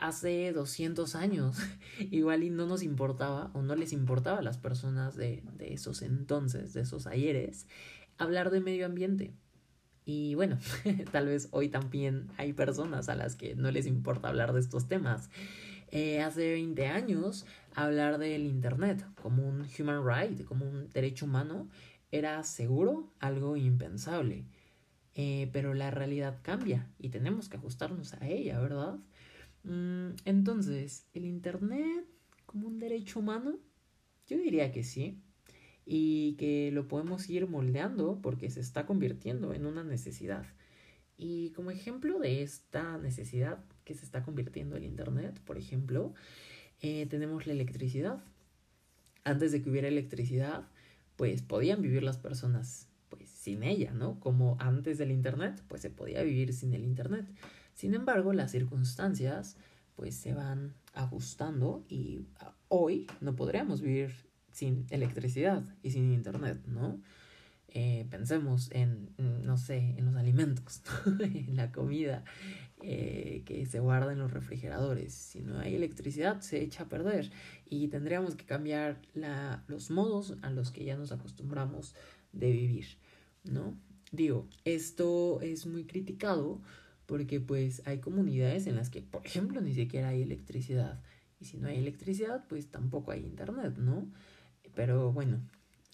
Hace 0.00 0.52
200 0.52 1.14
años, 1.14 1.58
igual 2.10 2.42
y 2.42 2.50
no 2.50 2.66
nos 2.66 2.82
importaba 2.82 3.50
o 3.52 3.62
no 3.62 3.74
les 3.76 3.92
importaba 3.92 4.38
a 4.38 4.42
las 4.42 4.56
personas 4.56 5.14
de, 5.14 5.42
de 5.58 5.74
esos 5.74 6.02
entonces, 6.02 6.72
de 6.72 6.80
esos 6.80 7.06
ayeres, 7.06 7.66
hablar 8.16 8.50
de 8.50 8.60
medio 8.60 8.86
ambiente. 8.86 9.34
Y 10.04 10.34
bueno, 10.34 10.58
tal 11.12 11.26
vez 11.26 11.48
hoy 11.52 11.68
también 11.68 12.28
hay 12.36 12.52
personas 12.52 13.08
a 13.08 13.14
las 13.14 13.36
que 13.36 13.54
no 13.54 13.70
les 13.70 13.86
importa 13.86 14.28
hablar 14.28 14.52
de 14.52 14.60
estos 14.60 14.88
temas. 14.88 15.30
Eh, 15.92 16.22
hace 16.22 16.52
20 16.52 16.86
años, 16.86 17.46
hablar 17.74 18.18
del 18.18 18.46
Internet 18.46 19.04
como 19.20 19.46
un 19.46 19.66
human 19.78 20.02
right, 20.06 20.44
como 20.44 20.68
un 20.68 20.88
derecho 20.90 21.26
humano, 21.26 21.68
era 22.10 22.42
seguro 22.44 23.12
algo 23.20 23.56
impensable. 23.56 24.46
Eh, 25.14 25.50
pero 25.52 25.74
la 25.74 25.90
realidad 25.90 26.38
cambia 26.42 26.86
y 26.98 27.08
tenemos 27.08 27.48
que 27.48 27.56
ajustarnos 27.56 28.14
a 28.14 28.26
ella, 28.26 28.60
¿verdad? 28.60 28.98
Mm, 29.64 30.10
entonces, 30.24 31.06
¿el 31.14 31.24
Internet 31.24 32.04
como 32.46 32.68
un 32.68 32.78
derecho 32.78 33.20
humano? 33.20 33.58
Yo 34.26 34.38
diría 34.38 34.72
que 34.72 34.84
sí 34.84 35.18
y 35.84 36.34
que 36.34 36.70
lo 36.72 36.86
podemos 36.88 37.28
ir 37.28 37.48
moldeando 37.48 38.20
porque 38.22 38.50
se 38.50 38.60
está 38.60 38.86
convirtiendo 38.86 39.52
en 39.54 39.66
una 39.66 39.82
necesidad. 39.82 40.46
Y 41.18 41.50
como 41.50 41.70
ejemplo 41.70 42.18
de 42.18 42.42
esta 42.42 42.96
necesidad 42.98 43.62
que 43.84 43.94
se 43.94 44.04
está 44.04 44.22
convirtiendo 44.22 44.76
el 44.76 44.84
Internet, 44.84 45.40
por 45.44 45.58
ejemplo, 45.58 46.14
eh, 46.80 47.06
tenemos 47.06 47.46
la 47.46 47.52
electricidad. 47.52 48.22
Antes 49.24 49.52
de 49.52 49.62
que 49.62 49.68
hubiera 49.68 49.88
electricidad, 49.88 50.68
pues 51.16 51.42
podían 51.42 51.82
vivir 51.82 52.02
las 52.02 52.16
personas 52.16 52.88
pues 53.10 53.28
sin 53.28 53.62
ella, 53.64 53.92
¿no? 53.92 54.18
Como 54.20 54.56
antes 54.60 54.96
del 54.96 55.10
Internet, 55.10 55.62
pues 55.68 55.82
se 55.82 55.90
podía 55.90 56.22
vivir 56.22 56.54
sin 56.54 56.72
el 56.72 56.84
Internet. 56.84 57.26
Sin 57.80 57.94
embargo, 57.94 58.34
las 58.34 58.50
circunstancias 58.50 59.56
pues 59.96 60.14
se 60.14 60.34
van 60.34 60.74
ajustando 60.92 61.82
y 61.88 62.26
hoy 62.68 63.06
no 63.22 63.34
podríamos 63.34 63.80
vivir 63.80 64.12
sin 64.52 64.84
electricidad 64.90 65.64
y 65.82 65.92
sin 65.92 66.12
internet, 66.12 66.60
¿no? 66.66 67.00
Eh, 67.68 68.06
pensemos 68.10 68.70
en, 68.72 69.14
no 69.16 69.56
sé, 69.56 69.94
en 69.96 70.04
los 70.04 70.14
alimentos, 70.16 70.82
en 71.20 71.56
la 71.56 71.72
comida 71.72 72.22
eh, 72.82 73.44
que 73.46 73.64
se 73.64 73.80
guarda 73.80 74.12
en 74.12 74.18
los 74.18 74.30
refrigeradores. 74.30 75.14
Si 75.14 75.40
no 75.40 75.58
hay 75.58 75.74
electricidad, 75.74 76.42
se 76.42 76.60
echa 76.60 76.82
a 76.82 76.88
perder 76.90 77.30
y 77.64 77.88
tendríamos 77.88 78.34
que 78.34 78.44
cambiar 78.44 79.00
la, 79.14 79.64
los 79.68 79.90
modos 79.90 80.36
a 80.42 80.50
los 80.50 80.70
que 80.70 80.84
ya 80.84 80.98
nos 80.98 81.12
acostumbramos 81.12 81.94
de 82.34 82.52
vivir, 82.52 82.98
¿no? 83.44 83.74
Digo, 84.12 84.46
esto 84.66 85.40
es 85.40 85.64
muy 85.64 85.86
criticado 85.86 86.60
porque 87.10 87.40
pues 87.40 87.82
hay 87.86 87.98
comunidades 87.98 88.68
en 88.68 88.76
las 88.76 88.88
que, 88.88 89.02
por 89.02 89.26
ejemplo, 89.26 89.60
ni 89.60 89.74
siquiera 89.74 90.10
hay 90.10 90.22
electricidad. 90.22 91.02
Y 91.40 91.46
si 91.46 91.56
no 91.56 91.66
hay 91.66 91.76
electricidad, 91.76 92.46
pues 92.48 92.70
tampoco 92.70 93.10
hay 93.10 93.24
internet, 93.24 93.76
¿no? 93.78 94.06
Pero 94.76 95.12
bueno, 95.12 95.40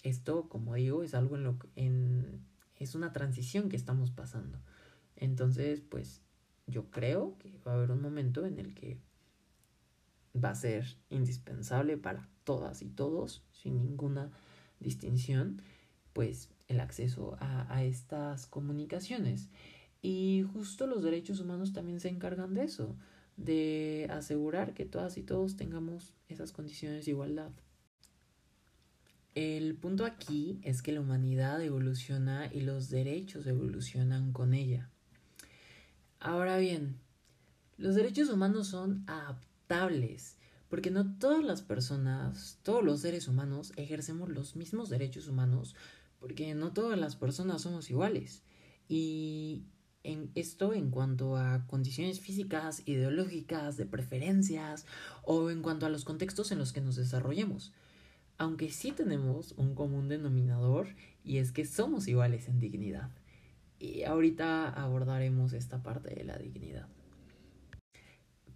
esto, 0.03 0.47
como 0.51 0.75
digo, 0.75 1.03
es 1.03 1.15
algo 1.15 1.37
en 1.37 1.45
lo 1.45 1.59
que 1.59 1.71
es 2.79 2.95
una 2.95 3.15
transición 3.15 3.71
que 3.71 3.77
estamos 3.77 4.11
pasando. 4.11 4.59
Entonces, 5.17 5.81
pues 5.81 6.21
yo 6.67 6.91
creo 6.91 7.39
que 7.39 7.59
va 7.67 7.73
a 7.73 7.77
haber 7.77 7.93
un 7.93 8.03
momento 8.03 8.45
en 8.45 8.59
el 8.59 8.75
que 8.75 8.99
va 10.37 10.51
a 10.51 10.55
ser 10.55 10.99
indispensable 11.09 11.97
para 11.97 12.29
todas 12.45 12.83
y 12.83 12.91
todos, 12.91 13.43
sin 13.53 13.79
ninguna 13.79 14.33
distinción, 14.81 15.63
pues 16.13 16.51
el 16.69 16.79
acceso 16.79 17.39
a 17.41 17.83
estas 17.85 18.47
comunicaciones. 18.47 19.49
Y 20.09 20.45
justo 20.53 20.87
los 20.87 21.03
derechos 21.03 21.41
humanos 21.41 21.73
también 21.73 21.99
se 21.99 22.09
encargan 22.09 22.55
de 22.55 22.63
eso, 22.63 22.95
de 23.37 24.07
asegurar 24.09 24.73
que 24.73 24.85
todas 24.85 25.19
y 25.19 25.25
todos 25.25 25.57
tengamos 25.57 26.13
esas 26.29 26.53
condiciones 26.53 27.05
de 27.05 27.11
igualdad. 27.11 27.51
El 29.35 29.75
punto 29.75 30.05
aquí 30.05 30.61
es 30.63 30.81
que 30.81 30.93
la 30.93 31.01
humanidad 31.01 31.61
evoluciona 31.61 32.49
y 32.55 32.61
los 32.61 32.89
derechos 32.89 33.49
evolucionan 33.49 34.33
con 34.33 34.55
ella. 34.55 34.89
Ahora 36.21 36.57
bien, 36.59 36.95
los 37.77 37.97
derechos 37.97 38.31
humanos 38.31 38.69
son 38.69 39.03
adaptables, 39.09 40.37
porque 40.69 40.93
no 40.93 41.19
todas 41.19 41.43
las 41.43 41.63
personas, 41.63 42.61
todos 42.63 42.85
los 42.85 43.01
seres 43.01 43.27
humanos 43.27 43.73
ejercemos 43.75 44.29
los 44.29 44.55
mismos 44.55 44.89
derechos 44.89 45.27
humanos, 45.27 45.75
porque 46.21 46.55
no 46.55 46.73
todas 46.73 46.97
las 46.97 47.17
personas 47.17 47.63
somos 47.63 47.91
iguales. 47.91 48.45
Y 48.89 49.65
en 50.07 50.31
esto 50.35 50.73
en 50.73 50.91
cuanto 50.91 51.37
a 51.37 51.67
condiciones 51.67 52.21
físicas, 52.21 52.83
ideológicas, 52.87 53.77
de 53.77 53.87
preferencias 53.87 54.87
o 55.25 55.51
en 55.51 55.63
cuanto 55.63 55.87
a 55.87 55.91
los 55.91 56.05
contextos 56.05 56.53
en 56.53 56.59
los 56.59 56.73
que 56.73 56.81
nos 56.81 56.97
desarrollemos 56.97 57.73
aunque 58.39 58.71
sí 58.71 58.93
tenemos 58.93 59.53
un 59.57 59.75
común 59.75 60.09
denominador 60.09 60.89
y 61.25 61.39
es 61.39 61.53
que 61.53 61.65
somos 61.65 62.07
iguales 62.09 62.49
en 62.49 62.59
dignidad. 62.61 63.11
Y 63.79 64.05
ahorita 64.05 64.69
abordaremos 64.69 65.53
esta 65.53 65.83
parte 65.83 66.15
de 66.15 66.25
la 66.25 66.39
dignidad. 66.39 66.89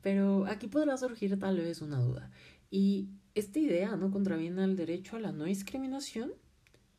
Pero 0.03 0.47
aquí 0.47 0.67
podrá 0.67 0.97
surgir 0.97 1.39
tal 1.39 1.59
vez 1.59 1.83
una 1.83 2.01
duda. 2.01 2.31
¿Y 2.71 3.11
esta 3.35 3.59
idea 3.59 3.97
no 3.97 4.11
contraviene 4.11 4.63
al 4.63 4.77
derecho 4.77 5.17
a 5.17 5.21
la 5.21 5.33
no 5.33 5.45
discriminación? 5.45 6.33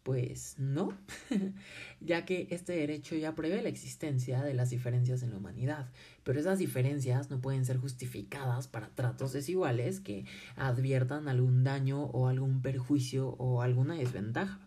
Pues 0.03 0.55
no, 0.57 0.97
ya 2.01 2.25
que 2.25 2.47
este 2.49 2.73
derecho 2.73 3.15
ya 3.15 3.35
prevé 3.35 3.61
la 3.61 3.69
existencia 3.69 4.41
de 4.41 4.55
las 4.55 4.71
diferencias 4.71 5.21
en 5.21 5.29
la 5.29 5.37
humanidad, 5.37 5.91
pero 6.23 6.39
esas 6.39 6.57
diferencias 6.57 7.29
no 7.29 7.39
pueden 7.39 7.65
ser 7.65 7.77
justificadas 7.77 8.67
para 8.67 8.89
tratos 8.89 9.31
desiguales 9.31 9.99
que 9.99 10.25
adviertan 10.55 11.27
algún 11.27 11.63
daño 11.63 12.05
o 12.05 12.27
algún 12.27 12.63
perjuicio 12.63 13.35
o 13.37 13.61
alguna 13.61 13.93
desventaja. 13.93 14.59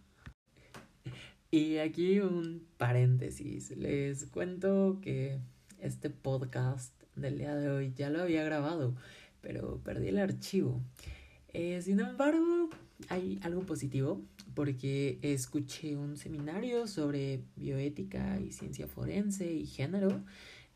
Y 1.50 1.78
aquí 1.78 2.20
un 2.20 2.66
paréntesis, 2.78 3.76
les 3.76 4.26
cuento 4.26 4.98
que 5.02 5.40
este 5.78 6.10
podcast 6.10 6.92
del 7.16 7.38
día 7.38 7.54
de 7.54 7.70
hoy 7.70 7.92
ya 7.94 8.10
lo 8.10 8.22
había 8.22 8.44
grabado, 8.44 8.96
pero 9.40 9.80
perdí 9.84 10.08
el 10.08 10.18
archivo. 10.18 10.80
Eh, 11.52 11.80
sin 11.82 12.00
embargo, 12.00 12.70
hay 13.08 13.38
algo 13.42 13.62
positivo 13.62 14.22
porque 14.54 15.18
escuché 15.22 15.96
un 15.96 16.16
seminario 16.16 16.86
sobre 16.86 17.42
bioética 17.56 18.40
y 18.40 18.52
ciencia 18.52 18.86
forense 18.86 19.52
y 19.52 19.66
género 19.66 20.22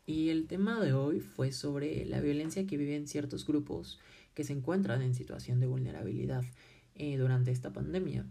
y 0.05 0.29
el 0.29 0.47
tema 0.47 0.79
de 0.79 0.93
hoy 0.93 1.19
fue 1.19 1.51
sobre 1.51 2.05
la 2.05 2.19
violencia 2.19 2.65
que 2.65 2.77
viven 2.77 3.07
ciertos 3.07 3.45
grupos 3.45 3.99
que 4.33 4.43
se 4.43 4.53
encuentran 4.53 5.01
en 5.01 5.15
situación 5.15 5.59
de 5.59 5.67
vulnerabilidad 5.67 6.43
eh, 6.95 7.17
durante 7.17 7.51
esta 7.51 7.71
pandemia. 7.71 8.25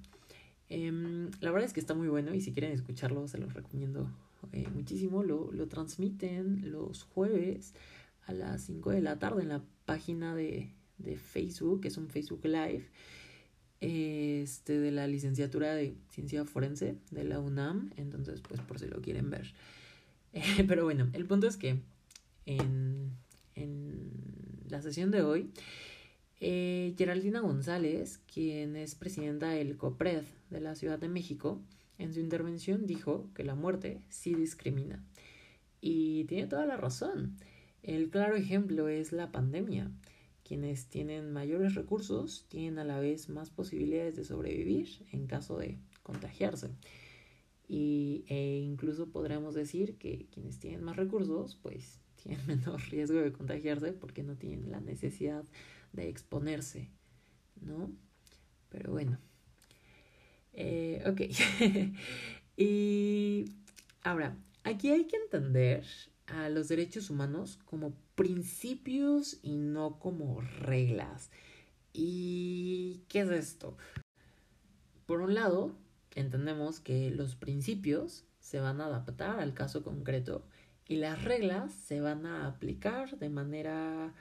Em, 0.68 1.30
la 1.40 1.50
verdad 1.50 1.66
es 1.66 1.72
que 1.72 1.80
está 1.80 1.94
muy 1.94 2.08
bueno 2.08 2.34
y 2.34 2.40
si 2.40 2.52
quieren 2.52 2.72
escucharlo 2.72 3.26
se 3.28 3.38
los 3.38 3.54
recomiendo 3.54 4.10
eh, 4.52 4.68
muchísimo. 4.74 5.22
Lo, 5.22 5.50
lo 5.52 5.68
transmiten 5.68 6.70
los 6.70 7.04
jueves 7.04 7.74
a 8.26 8.32
las 8.32 8.62
5 8.62 8.90
de 8.90 9.00
la 9.00 9.18
tarde 9.18 9.42
en 9.42 9.48
la 9.48 9.62
página 9.86 10.34
de, 10.34 10.70
de 10.98 11.16
Facebook, 11.16 11.80
que 11.80 11.88
es 11.88 11.96
un 11.96 12.08
Facebook 12.08 12.44
Live 12.44 12.86
este, 13.80 14.78
de 14.78 14.90
la 14.90 15.06
licenciatura 15.06 15.74
de 15.74 15.94
ciencia 16.10 16.44
forense 16.44 16.96
de 17.10 17.24
la 17.24 17.38
UNAM, 17.38 17.90
entonces 17.96 18.40
pues 18.40 18.60
por 18.60 18.78
si 18.78 18.86
lo 18.86 19.00
quieren 19.00 19.30
ver. 19.30 19.52
pero 20.68 20.84
bueno, 20.84 21.08
el 21.12 21.26
punto 21.26 21.46
es 21.46 21.56
que 21.56 21.80
en, 22.46 23.12
en 23.54 24.10
la 24.68 24.82
sesión 24.82 25.10
de 25.10 25.22
hoy, 25.22 25.50
eh, 26.40 26.94
Geraldina 26.96 27.40
González, 27.40 28.20
quien 28.32 28.76
es 28.76 28.94
presidenta 28.94 29.50
del 29.50 29.76
COPRED 29.76 30.24
de 30.50 30.60
la 30.60 30.74
Ciudad 30.74 30.98
de 30.98 31.08
México, 31.08 31.60
en 31.98 32.14
su 32.14 32.20
intervención 32.20 32.86
dijo 32.86 33.28
que 33.34 33.44
la 33.44 33.54
muerte 33.54 34.00
sí 34.08 34.34
discrimina. 34.34 35.04
Y 35.80 36.24
tiene 36.24 36.46
toda 36.46 36.66
la 36.66 36.76
razón. 36.76 37.36
El 37.82 38.10
claro 38.10 38.36
ejemplo 38.36 38.88
es 38.88 39.12
la 39.12 39.32
pandemia. 39.32 39.90
Quienes 40.48 40.86
tienen 40.86 41.30
mayores 41.30 41.74
recursos 41.74 42.46
tienen 42.48 42.78
a 42.78 42.84
la 42.84 42.98
vez 42.98 43.28
más 43.28 43.50
posibilidades 43.50 44.16
de 44.16 44.24
sobrevivir 44.24 44.88
en 45.12 45.26
caso 45.26 45.58
de 45.58 45.78
contagiarse. 46.02 46.70
Y, 47.68 48.24
e 48.28 48.56
incluso 48.56 49.10
podríamos 49.10 49.54
decir 49.54 49.98
que 49.98 50.26
quienes 50.32 50.58
tienen 50.58 50.82
más 50.82 50.96
recursos 50.96 51.58
pues 51.60 52.00
tienen 52.22 52.46
menos 52.46 52.88
riesgo 52.88 53.18
de 53.18 53.30
contagiarse 53.30 53.92
porque 53.92 54.22
no 54.22 54.36
tienen 54.36 54.70
la 54.70 54.80
necesidad 54.80 55.44
de 55.92 56.08
exponerse, 56.08 56.88
¿no? 57.60 57.92
Pero 58.70 58.92
bueno. 58.92 59.18
Eh, 60.54 61.02
ok. 61.06 61.92
y 62.56 63.52
ahora, 64.02 64.34
aquí 64.64 64.88
hay 64.92 65.04
que 65.04 65.16
entender 65.16 65.84
a 66.26 66.48
los 66.48 66.68
derechos 66.68 67.10
humanos 67.10 67.58
como 67.66 67.92
principios 68.18 69.38
y 69.42 69.58
no 69.58 70.00
como 70.00 70.40
reglas. 70.40 71.30
¿Y 71.92 73.04
qué 73.08 73.20
es 73.20 73.30
esto? 73.30 73.76
Por 75.06 75.20
un 75.20 75.34
lado, 75.34 75.76
entendemos 76.16 76.80
que 76.80 77.12
los 77.12 77.36
principios 77.36 78.24
se 78.40 78.58
van 78.58 78.80
a 78.80 78.86
adaptar 78.86 79.38
al 79.38 79.54
caso 79.54 79.84
concreto 79.84 80.44
y 80.88 80.96
las 80.96 81.22
reglas 81.22 81.72
se 81.72 82.00
van 82.00 82.26
a 82.26 82.48
aplicar 82.48 83.16
de 83.20 83.28
manera 83.28 84.12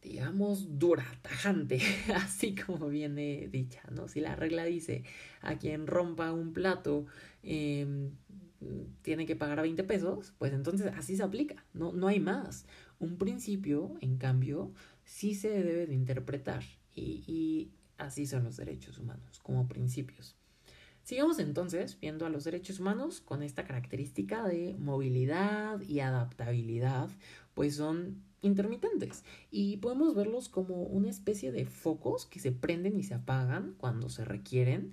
digamos, 0.00 0.78
dura, 0.78 1.04
tajante, 1.22 1.80
así 2.14 2.54
como 2.54 2.88
viene 2.88 3.48
dicha, 3.50 3.82
¿no? 3.90 4.06
Si 4.06 4.20
la 4.20 4.36
regla 4.36 4.64
dice 4.64 5.02
a 5.42 5.58
quien 5.58 5.88
rompa 5.88 6.32
un 6.32 6.52
plato 6.52 7.06
em, 7.42 8.12
tiene 9.02 9.26
que 9.26 9.36
pagar 9.36 9.62
20 9.62 9.84
pesos, 9.84 10.34
pues 10.38 10.52
entonces 10.52 10.92
así 10.96 11.16
se 11.16 11.22
aplica, 11.22 11.64
no, 11.72 11.92
no 11.92 12.08
hay 12.08 12.20
más. 12.20 12.66
Un 12.98 13.16
principio, 13.16 13.94
en 14.00 14.18
cambio, 14.18 14.72
sí 15.04 15.34
se 15.34 15.50
debe 15.50 15.86
de 15.86 15.94
interpretar 15.94 16.62
y, 16.94 17.24
y 17.26 17.72
así 17.98 18.26
son 18.26 18.44
los 18.44 18.56
derechos 18.56 18.98
humanos, 18.98 19.40
como 19.42 19.68
principios. 19.68 20.36
Sigamos 21.02 21.38
entonces 21.38 21.98
viendo 21.98 22.26
a 22.26 22.30
los 22.30 22.44
derechos 22.44 22.78
humanos 22.78 23.20
con 23.20 23.42
esta 23.42 23.64
característica 23.64 24.46
de 24.46 24.76
movilidad 24.78 25.80
y 25.80 26.00
adaptabilidad, 26.00 27.08
pues 27.54 27.76
son 27.76 28.22
intermitentes 28.42 29.24
y 29.50 29.78
podemos 29.78 30.14
verlos 30.14 30.48
como 30.48 30.82
una 30.82 31.10
especie 31.10 31.52
de 31.52 31.66
focos 31.66 32.26
que 32.26 32.40
se 32.40 32.52
prenden 32.52 32.98
y 32.98 33.02
se 33.02 33.14
apagan 33.14 33.74
cuando 33.78 34.08
se 34.08 34.24
requieren 34.24 34.92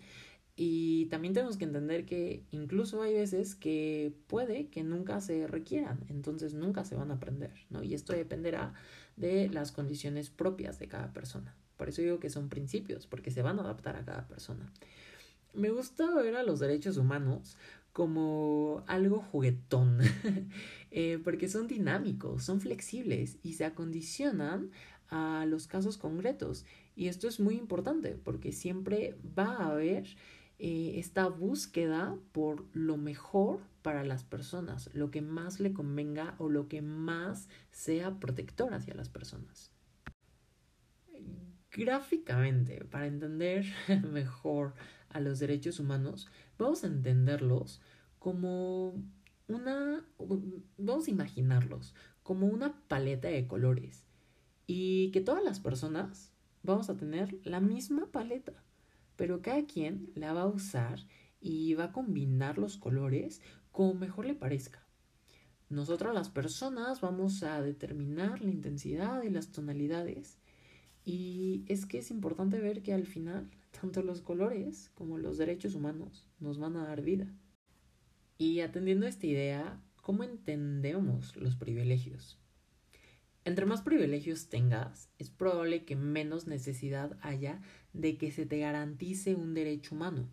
y 0.59 1.05
también 1.05 1.35
tenemos 1.35 1.55
que 1.55 1.65
entender 1.65 2.05
que 2.05 2.43
incluso 2.49 3.03
hay 3.03 3.13
veces 3.13 3.53
que 3.53 4.11
puede 4.25 4.69
que 4.69 4.83
nunca 4.83 5.21
se 5.21 5.45
requieran, 5.45 5.99
entonces 6.09 6.55
nunca 6.55 6.83
se 6.83 6.95
van 6.95 7.11
a 7.11 7.19
prender, 7.19 7.53
¿no? 7.69 7.83
Y 7.83 7.93
esto 7.93 8.11
dependerá 8.11 8.73
de 9.17 9.49
las 9.49 9.71
condiciones 9.71 10.31
propias 10.31 10.79
de 10.79 10.87
cada 10.87 11.13
persona. 11.13 11.55
Por 11.77 11.89
eso 11.89 12.01
digo 12.01 12.19
que 12.19 12.31
son 12.31 12.49
principios, 12.49 13.05
porque 13.05 13.29
se 13.29 13.43
van 13.43 13.59
a 13.59 13.61
adaptar 13.61 13.95
a 13.97 14.03
cada 14.03 14.27
persona. 14.27 14.73
Me 15.53 15.69
gusta 15.69 16.11
ver 16.15 16.35
a 16.35 16.41
los 16.41 16.59
derechos 16.59 16.97
humanos 16.97 17.55
como 17.93 18.83
algo 18.87 19.19
juguetón, 19.19 19.99
eh, 20.91 21.19
porque 21.23 21.49
son 21.49 21.67
dinámicos, 21.67 22.43
son 22.43 22.61
flexibles 22.61 23.37
y 23.43 23.53
se 23.53 23.65
acondicionan 23.65 24.71
a 25.09 25.45
los 25.47 25.67
casos 25.67 25.97
concretos. 25.97 26.65
Y 26.95 27.09
esto 27.09 27.27
es 27.27 27.39
muy 27.39 27.55
importante 27.55 28.17
porque 28.23 28.51
siempre 28.51 29.15
va 29.37 29.55
a 29.57 29.69
haber 29.69 30.07
eh, 30.59 30.93
esta 30.95 31.27
búsqueda 31.27 32.17
por 32.31 32.65
lo 32.73 32.97
mejor 32.97 33.59
para 33.81 34.03
las 34.03 34.23
personas, 34.23 34.89
lo 34.93 35.11
que 35.11 35.21
más 35.21 35.59
le 35.59 35.73
convenga 35.73 36.35
o 36.39 36.49
lo 36.49 36.67
que 36.67 36.81
más 36.81 37.47
sea 37.71 38.19
protector 38.19 38.73
hacia 38.73 38.95
las 38.95 39.09
personas. 39.09 39.71
Gráficamente, 41.71 42.83
para 42.85 43.05
entender 43.05 43.65
mejor 44.11 44.73
a 45.09 45.19
los 45.19 45.39
derechos 45.39 45.79
humanos, 45.79 46.27
vamos 46.57 46.83
a 46.83 46.87
entenderlos 46.87 47.81
como 48.19 48.95
una, 49.47 50.03
vamos 50.77 51.07
a 51.07 51.11
imaginarlos 51.11 51.93
como 52.23 52.47
una 52.47 52.73
paleta 52.87 53.29
de 53.29 53.47
colores 53.47 54.03
y 54.65 55.11
que 55.11 55.21
todas 55.21 55.43
las 55.43 55.59
personas 55.59 56.33
vamos 56.63 56.89
a 56.89 56.97
tener 56.97 57.39
la 57.45 57.61
misma 57.61 58.11
paleta, 58.11 58.53
pero 59.17 59.41
cada 59.41 59.65
quien 59.65 60.09
la 60.15 60.31
va 60.31 60.43
a 60.43 60.47
usar 60.47 61.05
y 61.41 61.73
va 61.73 61.85
a 61.85 61.91
combinar 61.91 62.57
los 62.57 62.77
colores 62.77 63.41
como 63.71 63.93
mejor 63.93 64.25
le 64.25 64.35
parezca. 64.35 64.87
Nosotros 65.69 66.13
las 66.13 66.29
personas 66.29 67.01
vamos 67.01 67.43
a 67.43 67.61
determinar 67.61 68.41
la 68.41 68.51
intensidad 68.51 69.23
y 69.23 69.29
las 69.29 69.51
tonalidades 69.51 70.37
y 71.03 71.63
es 71.67 71.85
que 71.85 71.99
es 71.99 72.11
importante 72.11 72.59
ver 72.59 72.83
que 72.83 72.93
al 72.93 73.05
final 73.05 73.49
tanto 73.81 74.01
los 74.03 74.21
colores 74.21 74.91
como 74.93 75.17
los 75.17 75.37
derechos 75.37 75.73
humanos 75.73 76.27
nos 76.39 76.57
van 76.57 76.75
a 76.75 76.85
dar 76.85 77.01
vida. 77.01 77.33
Y 78.37 78.59
atendiendo 78.59 79.05
a 79.05 79.09
esta 79.09 79.25
idea, 79.25 79.81
¿cómo 80.01 80.23
entendemos 80.23 81.35
los 81.35 81.55
privilegios? 81.55 82.37
Entre 83.47 83.65
más 83.65 83.81
privilegios 83.81 84.49
tengas, 84.49 85.07
es 85.19 85.29
probable 85.29 85.85
que 85.85 85.95
menos 85.95 86.47
necesidad 86.47 87.17
haya 87.21 87.61
de 87.93 88.17
que 88.17 88.29
se 88.29 88.45
te 88.45 88.59
garantice 88.59 89.35
un 89.35 89.53
derecho 89.53 89.95
humano. 89.95 90.27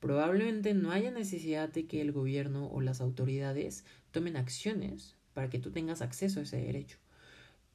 Probablemente 0.00 0.72
no 0.72 0.90
haya 0.90 1.10
necesidad 1.10 1.68
de 1.68 1.86
que 1.86 2.00
el 2.00 2.12
gobierno 2.12 2.68
o 2.68 2.80
las 2.80 3.02
autoridades 3.02 3.84
tomen 4.10 4.38
acciones 4.38 5.16
para 5.34 5.50
que 5.50 5.58
tú 5.58 5.70
tengas 5.70 6.00
acceso 6.00 6.40
a 6.40 6.44
ese 6.44 6.56
derecho. 6.56 6.96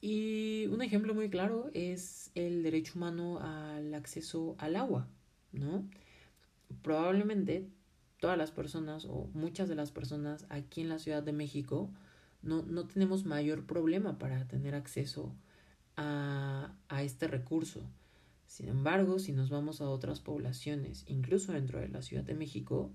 Y 0.00 0.66
un 0.66 0.82
ejemplo 0.82 1.14
muy 1.14 1.30
claro 1.30 1.70
es 1.74 2.32
el 2.34 2.64
derecho 2.64 2.94
humano 2.96 3.38
al 3.38 3.94
acceso 3.94 4.56
al 4.58 4.74
agua, 4.74 5.06
¿no? 5.52 5.88
Probablemente 6.82 7.68
todas 8.18 8.36
las 8.36 8.50
personas 8.50 9.04
o 9.04 9.30
muchas 9.32 9.68
de 9.68 9.76
las 9.76 9.92
personas 9.92 10.44
aquí 10.48 10.80
en 10.80 10.88
la 10.88 10.98
Ciudad 10.98 11.22
de 11.22 11.32
México 11.32 11.92
no, 12.42 12.62
no 12.62 12.86
tenemos 12.86 13.24
mayor 13.24 13.64
problema 13.64 14.18
para 14.18 14.46
tener 14.46 14.74
acceso 14.74 15.34
a, 15.96 16.74
a 16.88 17.02
este 17.02 17.28
recurso. 17.28 17.82
Sin 18.46 18.68
embargo, 18.68 19.18
si 19.18 19.32
nos 19.32 19.48
vamos 19.48 19.80
a 19.80 19.88
otras 19.88 20.20
poblaciones, 20.20 21.04
incluso 21.06 21.52
dentro 21.52 21.80
de 21.80 21.88
la 21.88 22.02
Ciudad 22.02 22.24
de 22.24 22.34
México, 22.34 22.92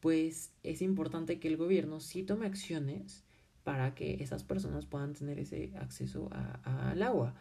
pues 0.00 0.52
es 0.62 0.82
importante 0.82 1.38
que 1.38 1.48
el 1.48 1.56
gobierno 1.56 2.00
sí 2.00 2.22
tome 2.22 2.46
acciones 2.46 3.24
para 3.64 3.94
que 3.94 4.22
esas 4.22 4.44
personas 4.44 4.86
puedan 4.86 5.14
tener 5.14 5.40
ese 5.40 5.72
acceso 5.76 6.30
al 6.62 7.02
agua. 7.02 7.34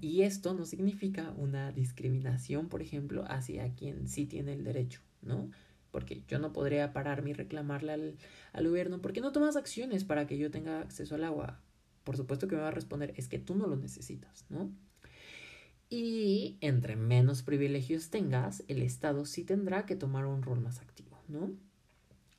Y 0.00 0.22
esto 0.22 0.54
no 0.54 0.64
significa 0.64 1.34
una 1.36 1.70
discriminación, 1.70 2.68
por 2.68 2.82
ejemplo, 2.82 3.24
hacia 3.28 3.74
quien 3.74 4.08
sí 4.08 4.26
tiene 4.26 4.54
el 4.54 4.64
derecho, 4.64 5.00
¿no? 5.22 5.50
Porque 5.94 6.24
yo 6.26 6.40
no 6.40 6.52
podría 6.52 6.92
pararme 6.92 7.30
y 7.30 7.34
reclamarle 7.34 7.92
al, 7.92 8.16
al 8.52 8.68
gobierno, 8.68 9.00
¿por 9.00 9.12
qué 9.12 9.20
no 9.20 9.30
tomas 9.30 9.54
acciones 9.54 10.02
para 10.02 10.26
que 10.26 10.36
yo 10.36 10.50
tenga 10.50 10.80
acceso 10.80 11.14
al 11.14 11.22
agua? 11.22 11.60
Por 12.02 12.16
supuesto 12.16 12.48
que 12.48 12.56
me 12.56 12.62
va 12.62 12.68
a 12.68 12.72
responder, 12.72 13.14
es 13.16 13.28
que 13.28 13.38
tú 13.38 13.54
no 13.54 13.68
lo 13.68 13.76
necesitas, 13.76 14.44
¿no? 14.48 14.72
Y 15.88 16.58
entre 16.60 16.96
menos 16.96 17.44
privilegios 17.44 18.10
tengas, 18.10 18.64
el 18.66 18.82
Estado 18.82 19.24
sí 19.24 19.44
tendrá 19.44 19.86
que 19.86 19.94
tomar 19.94 20.26
un 20.26 20.42
rol 20.42 20.60
más 20.60 20.80
activo, 20.80 21.22
¿no? 21.28 21.52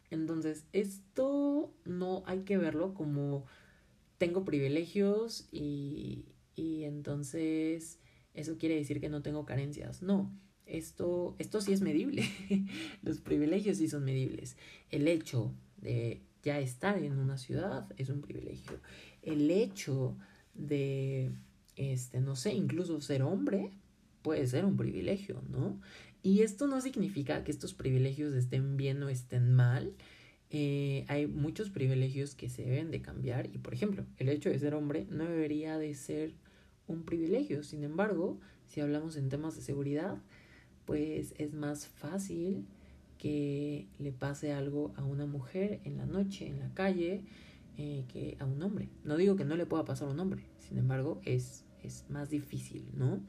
Entonces, 0.10 0.66
esto 0.74 1.74
no 1.86 2.24
hay 2.26 2.42
que 2.42 2.58
verlo 2.58 2.94
como 2.94 3.46
tengo 4.18 4.44
privilegios 4.44 5.48
y, 5.50 6.26
y 6.58 6.84
entonces 6.84 8.00
eso 8.34 8.58
quiere 8.58 8.76
decir 8.76 9.00
que 9.00 9.08
no 9.08 9.22
tengo 9.22 9.46
carencias. 9.46 10.02
No, 10.02 10.30
esto, 10.66 11.36
esto 11.40 11.62
sí 11.62 11.74
es 11.74 11.82
medible. 11.82 12.24
Los 13.04 13.20
privilegios 13.20 13.78
sí 13.78 13.88
son 13.88 14.04
medibles. 14.04 14.58
El 14.90 15.08
hecho 15.08 15.54
de 15.78 16.22
ya 16.44 16.60
estar 16.60 17.02
en 17.02 17.18
una 17.18 17.38
ciudad 17.38 17.92
es 17.98 18.10
un 18.10 18.22
privilegio. 18.22 18.80
El 19.24 19.50
hecho 19.50 20.16
de, 20.54 21.32
este, 21.76 22.22
no 22.22 22.36
sé, 22.36 22.54
incluso 22.54 23.02
ser 23.02 23.24
hombre 23.24 23.72
puede 24.22 24.48
ser 24.48 24.66
un 24.66 24.78
privilegio, 24.78 25.42
¿no? 25.50 25.80
Y 26.24 26.42
esto 26.42 26.66
no 26.66 26.82
significa 26.82 27.44
que 27.44 27.52
estos 27.52 27.74
privilegios 27.74 28.34
estén 28.34 28.78
bien 28.78 29.02
o 29.04 29.10
estén 29.10 29.54
mal. 29.54 29.94
Eh, 30.50 31.06
hay 31.08 31.28
muchos 31.28 31.70
privilegios 31.70 32.34
que 32.34 32.50
se 32.50 32.64
deben 32.64 32.90
de 32.90 33.02
cambiar 33.02 33.48
y, 33.54 33.60
por 33.60 33.74
ejemplo, 33.74 34.06
el 34.18 34.30
hecho 34.30 34.50
de 34.50 34.58
ser 34.58 34.74
hombre 34.74 35.06
no 35.10 35.26
debería 35.26 35.78
de 35.78 35.94
ser 35.94 36.34
un 36.88 37.04
privilegio. 37.04 37.64
Sin 37.64 37.84
embargo, 37.84 38.40
si 38.68 38.82
hablamos 38.82 39.18
en 39.18 39.30
temas 39.30 39.56
de 39.56 39.62
seguridad, 39.62 40.18
pues 40.86 41.34
es 41.38 41.54
más 41.54 41.88
fácil 41.88 42.66
que 43.18 43.88
le 43.98 44.12
pase 44.12 44.54
algo 44.54 44.94
a 44.98 45.04
una 45.04 45.26
mujer 45.26 45.80
en 45.84 45.98
la 45.98 46.06
noche, 46.06 46.48
en 46.48 46.60
la 46.60 46.74
calle, 46.74 47.24
eh, 47.78 48.06
que 48.08 48.38
a 48.40 48.46
un 48.46 48.62
hombre. 48.62 48.90
No 49.04 49.18
digo 49.18 49.36
que 49.36 49.46
no 49.46 49.56
le 49.56 49.66
pueda 49.66 49.86
pasar 49.86 50.08
a 50.08 50.12
un 50.12 50.20
hombre, 50.20 50.44
sin 50.60 50.78
embargo, 50.78 51.22
es, 51.26 51.66
es 51.84 52.06
más 52.10 52.30
difícil, 52.30 52.86
¿no? 52.94 53.20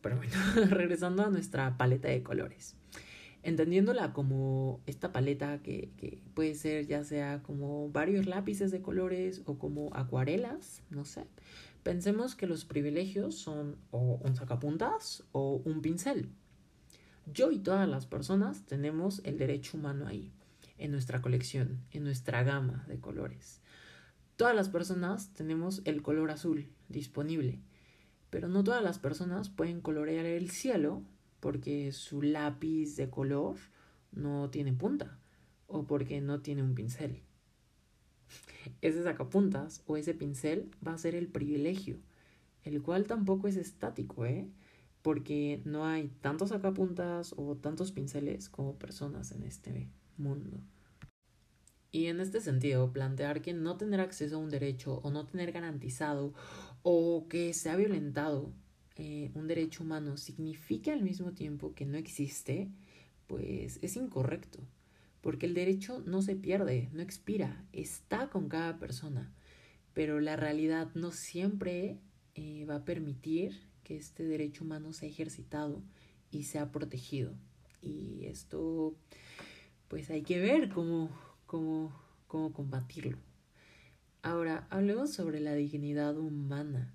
Pero 0.00 0.16
bueno, 0.16 0.32
regresando 0.70 1.22
a 1.22 1.30
nuestra 1.30 1.76
paleta 1.76 2.08
de 2.08 2.22
colores. 2.22 2.76
Entendiéndola 3.44 4.12
como 4.12 4.80
esta 4.86 5.12
paleta 5.12 5.58
que, 5.62 5.90
que 5.96 6.20
puede 6.34 6.54
ser 6.54 6.86
ya 6.86 7.02
sea 7.02 7.42
como 7.42 7.90
varios 7.90 8.26
lápices 8.26 8.70
de 8.70 8.82
colores 8.82 9.42
o 9.46 9.58
como 9.58 9.90
acuarelas, 9.94 10.82
no 10.90 11.04
sé. 11.04 11.24
Pensemos 11.82 12.36
que 12.36 12.46
los 12.46 12.64
privilegios 12.64 13.34
son 13.34 13.76
o 13.90 14.20
un 14.22 14.36
sacapuntas 14.36 15.24
o 15.32 15.60
un 15.64 15.82
pincel. 15.82 16.28
Yo 17.26 17.50
y 17.50 17.58
todas 17.58 17.88
las 17.88 18.06
personas 18.06 18.64
tenemos 18.66 19.20
el 19.24 19.36
derecho 19.36 19.76
humano 19.76 20.06
ahí, 20.06 20.32
en 20.78 20.92
nuestra 20.92 21.20
colección, 21.20 21.80
en 21.90 22.04
nuestra 22.04 22.44
gama 22.44 22.84
de 22.86 23.00
colores. 23.00 23.60
Todas 24.36 24.54
las 24.54 24.68
personas 24.68 25.34
tenemos 25.34 25.82
el 25.84 26.02
color 26.02 26.30
azul 26.30 26.68
disponible, 26.88 27.58
pero 28.30 28.46
no 28.46 28.62
todas 28.62 28.82
las 28.82 29.00
personas 29.00 29.48
pueden 29.48 29.80
colorear 29.80 30.26
el 30.26 30.50
cielo 30.50 31.02
porque 31.40 31.90
su 31.90 32.22
lápiz 32.22 32.94
de 32.94 33.10
color 33.10 33.56
no 34.12 34.50
tiene 34.50 34.72
punta 34.72 35.18
o 35.66 35.84
porque 35.84 36.20
no 36.20 36.40
tiene 36.42 36.62
un 36.62 36.76
pincel 36.76 37.22
ese 38.80 39.02
sacapuntas 39.02 39.82
o 39.86 39.96
ese 39.96 40.14
pincel 40.14 40.70
va 40.86 40.94
a 40.94 40.98
ser 40.98 41.14
el 41.14 41.28
privilegio, 41.28 41.98
el 42.64 42.82
cual 42.82 43.06
tampoco 43.06 43.48
es 43.48 43.56
estático, 43.56 44.26
¿eh? 44.26 44.48
porque 45.02 45.60
no 45.64 45.84
hay 45.84 46.08
tantos 46.20 46.50
sacapuntas 46.50 47.34
o 47.36 47.56
tantos 47.56 47.92
pinceles 47.92 48.48
como 48.48 48.78
personas 48.78 49.32
en 49.32 49.42
este 49.42 49.88
mundo. 50.16 50.60
Y 51.90 52.06
en 52.06 52.20
este 52.20 52.40
sentido, 52.40 52.92
plantear 52.92 53.42
que 53.42 53.52
no 53.52 53.76
tener 53.76 54.00
acceso 54.00 54.36
a 54.36 54.38
un 54.38 54.48
derecho 54.48 55.00
o 55.02 55.10
no 55.10 55.26
tener 55.26 55.52
garantizado 55.52 56.32
o 56.82 57.26
que 57.28 57.52
se 57.52 57.68
ha 57.68 57.76
violentado 57.76 58.52
eh, 58.96 59.30
un 59.34 59.46
derecho 59.46 59.82
humano 59.82 60.16
significa 60.16 60.92
al 60.92 61.02
mismo 61.02 61.32
tiempo 61.32 61.74
que 61.74 61.84
no 61.84 61.98
existe, 61.98 62.70
pues 63.26 63.78
es 63.82 63.96
incorrecto. 63.96 64.60
Porque 65.22 65.46
el 65.46 65.54
derecho 65.54 66.02
no 66.04 66.20
se 66.20 66.36
pierde, 66.36 66.90
no 66.92 67.00
expira, 67.00 67.64
está 67.72 68.28
con 68.28 68.50
cada 68.50 68.78
persona. 68.78 69.32
Pero 69.94 70.20
la 70.20 70.36
realidad 70.36 70.90
no 70.94 71.10
siempre 71.12 71.98
eh, 72.34 72.66
va 72.68 72.76
a 72.76 72.84
permitir 72.84 73.58
que 73.84 73.96
este 73.96 74.24
derecho 74.24 74.64
humano 74.64 74.92
sea 74.92 75.08
ejercitado 75.08 75.82
y 76.30 76.42
sea 76.44 76.70
protegido. 76.72 77.34
Y 77.80 78.26
esto, 78.26 78.94
pues 79.88 80.10
hay 80.10 80.22
que 80.22 80.40
ver 80.40 80.68
cómo, 80.68 81.10
cómo, 81.46 81.98
cómo 82.26 82.52
combatirlo. 82.52 83.18
Ahora, 84.22 84.66
hablemos 84.70 85.12
sobre 85.12 85.40
la 85.40 85.54
dignidad 85.54 86.16
humana. 86.16 86.94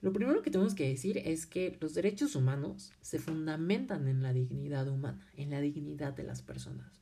Lo 0.00 0.12
primero 0.12 0.42
que 0.42 0.50
tenemos 0.50 0.74
que 0.74 0.88
decir 0.88 1.18
es 1.18 1.46
que 1.46 1.76
los 1.80 1.94
derechos 1.94 2.34
humanos 2.34 2.92
se 3.02 3.18
fundamentan 3.18 4.08
en 4.08 4.22
la 4.22 4.32
dignidad 4.32 4.88
humana, 4.88 5.26
en 5.36 5.50
la 5.50 5.60
dignidad 5.60 6.14
de 6.14 6.24
las 6.24 6.42
personas. 6.42 6.99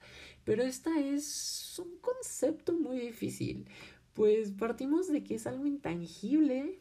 Pero 0.48 0.62
esta 0.62 0.98
es 0.98 1.78
un 1.78 1.98
concepto 1.98 2.72
muy 2.72 2.98
difícil, 2.98 3.66
pues 4.14 4.50
partimos 4.50 5.06
de 5.06 5.22
que 5.22 5.34
es 5.34 5.46
algo 5.46 5.66
intangible 5.66 6.78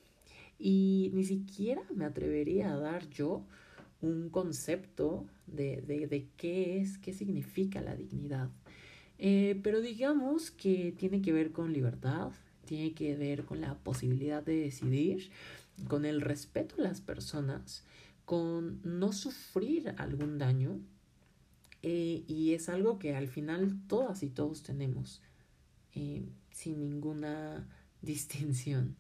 y 0.58 1.12
ni 1.14 1.26
siquiera 1.26 1.82
me 1.94 2.06
atrevería 2.06 2.72
a 2.72 2.78
dar 2.78 3.10
yo 3.10 3.46
un 4.00 4.30
concepto 4.30 5.26
de, 5.48 5.82
de, 5.82 6.30
qué 6.38 6.80
es, 6.80 6.98
qué 6.98 7.12
significa 7.12 7.82
la 7.82 7.98
dignidad. 7.98 8.50
Eh, 9.18 9.60
pero 9.64 9.82
digamos 9.82 10.50
que 10.50 10.94
tiene 10.98 11.22
que 11.22 11.34
ver 11.34 11.52
con 11.52 11.74
libertad, 11.74 12.32
tiene 12.64 12.94
que 12.94 13.18
ver 13.18 13.44
con 13.44 13.60
la 13.60 13.76
posibilidad 13.80 14.42
de 14.42 14.62
decidir, 14.62 15.30
con 15.90 16.06
el 16.06 16.22
respeto 16.22 16.76
a 16.78 16.84
las 16.84 17.02
personas, 17.02 17.84
con 18.24 18.80
no 18.86 19.12
sufrir 19.12 19.94
algún 19.98 20.38
daño. 20.38 20.80
Eh, 21.84 22.24
y 22.28 22.54
es 22.54 22.70
algo 22.70 22.98
que 22.98 23.16
al 23.16 23.28
final 23.28 23.80
todas 23.88 24.24
y 24.24 24.30
todos 24.30 24.64
tenemos, 24.64 25.22
eh, 25.94 26.28
sin 26.52 26.80
ninguna 26.80 27.68
distinción. 28.02 28.96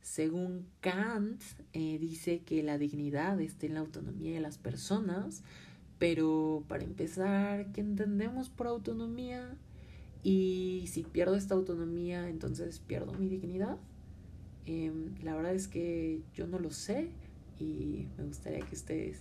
Según 0.00 0.66
Kant, 0.80 1.42
eh, 1.72 1.98
dice 1.98 2.40
que 2.40 2.62
la 2.62 2.78
dignidad 2.78 3.40
está 3.40 3.66
en 3.66 3.74
la 3.74 3.80
autonomía 3.80 4.32
de 4.32 4.40
las 4.40 4.58
personas, 4.58 5.42
pero 5.98 6.64
para 6.68 6.84
empezar, 6.84 7.72
¿qué 7.72 7.82
entendemos 7.82 8.48
por 8.48 8.66
autonomía? 8.66 9.56
Y 10.22 10.84
si 10.88 11.02
pierdo 11.02 11.36
esta 11.36 11.54
autonomía, 11.54 12.28
entonces 12.28 12.80
pierdo 12.80 13.12
mi 13.12 13.28
dignidad. 13.28 13.78
La 15.22 15.34
verdad 15.34 15.54
es 15.54 15.66
que 15.66 16.22
yo 16.32 16.46
no 16.46 16.60
lo 16.60 16.70
sé 16.70 17.10
y 17.58 18.06
me 18.16 18.24
gustaría 18.24 18.60
que 18.60 18.76
ustedes, 18.76 19.18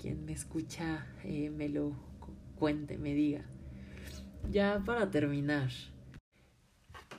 quien 0.00 0.24
me 0.24 0.32
escucha, 0.32 1.06
me 1.24 1.68
lo 1.68 1.94
me 2.62 3.14
diga. 3.14 3.44
Ya 4.48 4.82
para 4.84 5.10
terminar, 5.10 5.70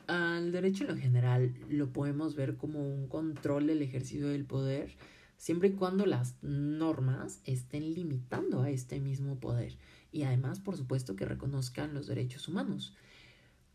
al 0.08 0.53
derecho 0.53 0.86
en 0.86 0.89
lo 0.91 0.97
general 0.97 1.53
lo 1.69 1.91
podemos 1.91 2.36
ver 2.36 2.56
como 2.56 2.88
un 2.88 3.08
control 3.10 3.67
del 3.67 3.82
ejercicio 3.82 4.29
del 4.29 4.45
poder, 4.45 4.95
siempre 5.36 5.69
y 5.69 5.73
cuando 5.73 6.06
las 6.06 6.36
normas 6.41 7.41
estén 7.43 7.93
limitando 7.93 8.62
a 8.62 8.69
este 8.69 9.01
mismo 9.01 9.38
poder 9.41 9.77
y 10.13 10.23
además, 10.23 10.62
por 10.62 10.77
supuesto, 10.77 11.17
que 11.17 11.25
reconozcan 11.25 11.93
los 11.93 12.08
derechos 12.08 12.47
humanos. 12.47 12.95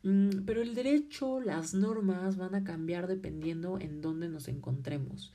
Mm, 0.04 0.44
pero 0.46 0.62
el 0.62 0.74
derecho, 0.74 1.38
las 1.40 1.74
normas 1.74 2.38
van 2.38 2.54
a 2.54 2.64
cambiar 2.64 3.08
dependiendo 3.08 3.78
en 3.78 4.00
dónde 4.00 4.30
nos 4.30 4.48
encontremos. 4.48 5.34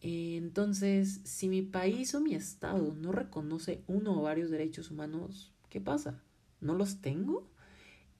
Entonces, 0.00 1.20
si 1.24 1.48
mi 1.48 1.62
país 1.62 2.14
o 2.14 2.20
mi 2.20 2.34
estado 2.34 2.94
no 2.94 3.12
reconoce 3.12 3.82
uno 3.86 4.20
o 4.20 4.22
varios 4.22 4.50
derechos 4.50 4.90
humanos, 4.90 5.52
¿qué 5.76 5.80
pasa? 5.82 6.22
¿No 6.62 6.74
los 6.74 7.02
tengo? 7.02 7.50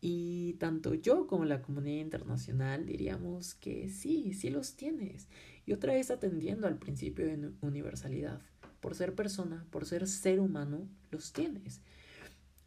Y 0.02 0.56
tanto 0.58 0.92
yo 0.92 1.26
como 1.26 1.46
la 1.46 1.62
comunidad 1.62 2.02
internacional 2.02 2.84
diríamos 2.84 3.54
que 3.54 3.88
sí, 3.88 4.34
sí 4.34 4.50
los 4.50 4.76
tienes. 4.76 5.26
Y 5.64 5.72
otra 5.72 5.94
vez 5.94 6.10
atendiendo 6.10 6.66
al 6.66 6.76
principio 6.76 7.24
de 7.24 7.52
universalidad. 7.62 8.42
Por 8.80 8.94
ser 8.94 9.14
persona, 9.14 9.66
por 9.70 9.86
ser 9.86 10.06
ser 10.06 10.38
humano, 10.38 10.86
los 11.10 11.32
tienes. 11.32 11.80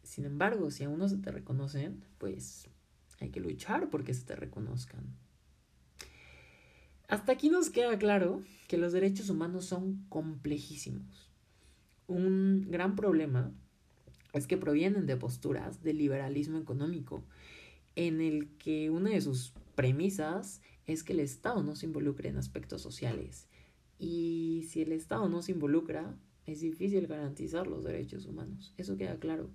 Sin 0.02 0.24
embargo, 0.24 0.72
si 0.72 0.82
aún 0.82 0.98
no 0.98 1.08
se 1.08 1.18
te 1.18 1.30
reconocen, 1.30 2.02
pues 2.18 2.66
hay 3.20 3.30
que 3.30 3.38
luchar 3.38 3.90
porque 3.90 4.12
se 4.12 4.24
te 4.24 4.34
reconozcan. 4.34 5.04
Hasta 7.06 7.30
aquí 7.30 7.48
nos 7.48 7.70
queda 7.70 7.96
claro 7.96 8.42
que 8.66 8.76
los 8.76 8.92
derechos 8.92 9.30
humanos 9.30 9.66
son 9.66 10.04
complejísimos. 10.08 11.30
Un 12.08 12.66
gran 12.68 12.96
problema 12.96 13.52
es 14.32 14.46
que 14.46 14.56
provienen 14.56 15.06
de 15.06 15.16
posturas 15.16 15.82
de 15.82 15.94
liberalismo 15.94 16.58
económico, 16.58 17.24
en 17.96 18.20
el 18.20 18.48
que 18.58 18.90
una 18.90 19.10
de 19.10 19.20
sus 19.20 19.52
premisas 19.74 20.62
es 20.86 21.02
que 21.02 21.12
el 21.12 21.20
Estado 21.20 21.62
no 21.62 21.76
se 21.76 21.86
involucre 21.86 22.28
en 22.28 22.36
aspectos 22.36 22.82
sociales. 22.82 23.48
Y 23.98 24.66
si 24.68 24.82
el 24.82 24.92
Estado 24.92 25.28
no 25.28 25.42
se 25.42 25.52
involucra, 25.52 26.16
es 26.46 26.60
difícil 26.60 27.06
garantizar 27.06 27.66
los 27.66 27.84
derechos 27.84 28.26
humanos. 28.26 28.72
Eso 28.76 28.96
queda 28.96 29.18
claro. 29.18 29.50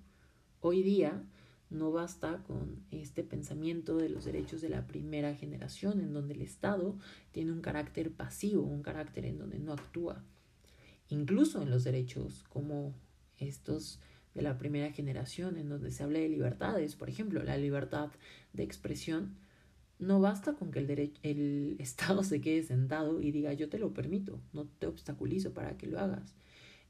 Hoy 0.60 0.82
día 0.82 1.24
no 1.68 1.90
basta 1.90 2.42
con 2.44 2.84
este 2.90 3.24
pensamiento 3.24 3.96
de 3.96 4.08
los 4.08 4.24
derechos 4.24 4.60
de 4.60 4.68
la 4.68 4.86
primera 4.86 5.34
generación, 5.34 6.00
en 6.00 6.12
donde 6.12 6.34
el 6.34 6.42
Estado 6.42 6.96
tiene 7.32 7.52
un 7.52 7.60
carácter 7.60 8.12
pasivo, 8.12 8.62
un 8.62 8.82
carácter 8.82 9.24
en 9.26 9.38
donde 9.38 9.58
no 9.58 9.72
actúa. 9.72 10.24
Incluso 11.08 11.62
en 11.62 11.70
los 11.70 11.84
derechos 11.84 12.44
como 12.48 12.94
estos 13.38 14.00
de 14.36 14.42
la 14.42 14.58
primera 14.58 14.92
generación, 14.92 15.56
en 15.56 15.70
donde 15.70 15.90
se 15.90 16.04
habla 16.04 16.18
de 16.18 16.28
libertades, 16.28 16.94
por 16.94 17.08
ejemplo, 17.08 17.42
la 17.42 17.56
libertad 17.56 18.10
de 18.52 18.62
expresión, 18.62 19.34
no 19.98 20.20
basta 20.20 20.52
con 20.52 20.70
que 20.70 20.80
el, 20.80 21.12
el 21.22 21.76
Estado 21.80 22.22
se 22.22 22.42
quede 22.42 22.62
sentado 22.62 23.22
y 23.22 23.32
diga 23.32 23.54
yo 23.54 23.70
te 23.70 23.78
lo 23.78 23.94
permito, 23.94 24.38
no 24.52 24.66
te 24.66 24.86
obstaculizo 24.86 25.54
para 25.54 25.78
que 25.78 25.86
lo 25.86 25.98
hagas. 25.98 26.34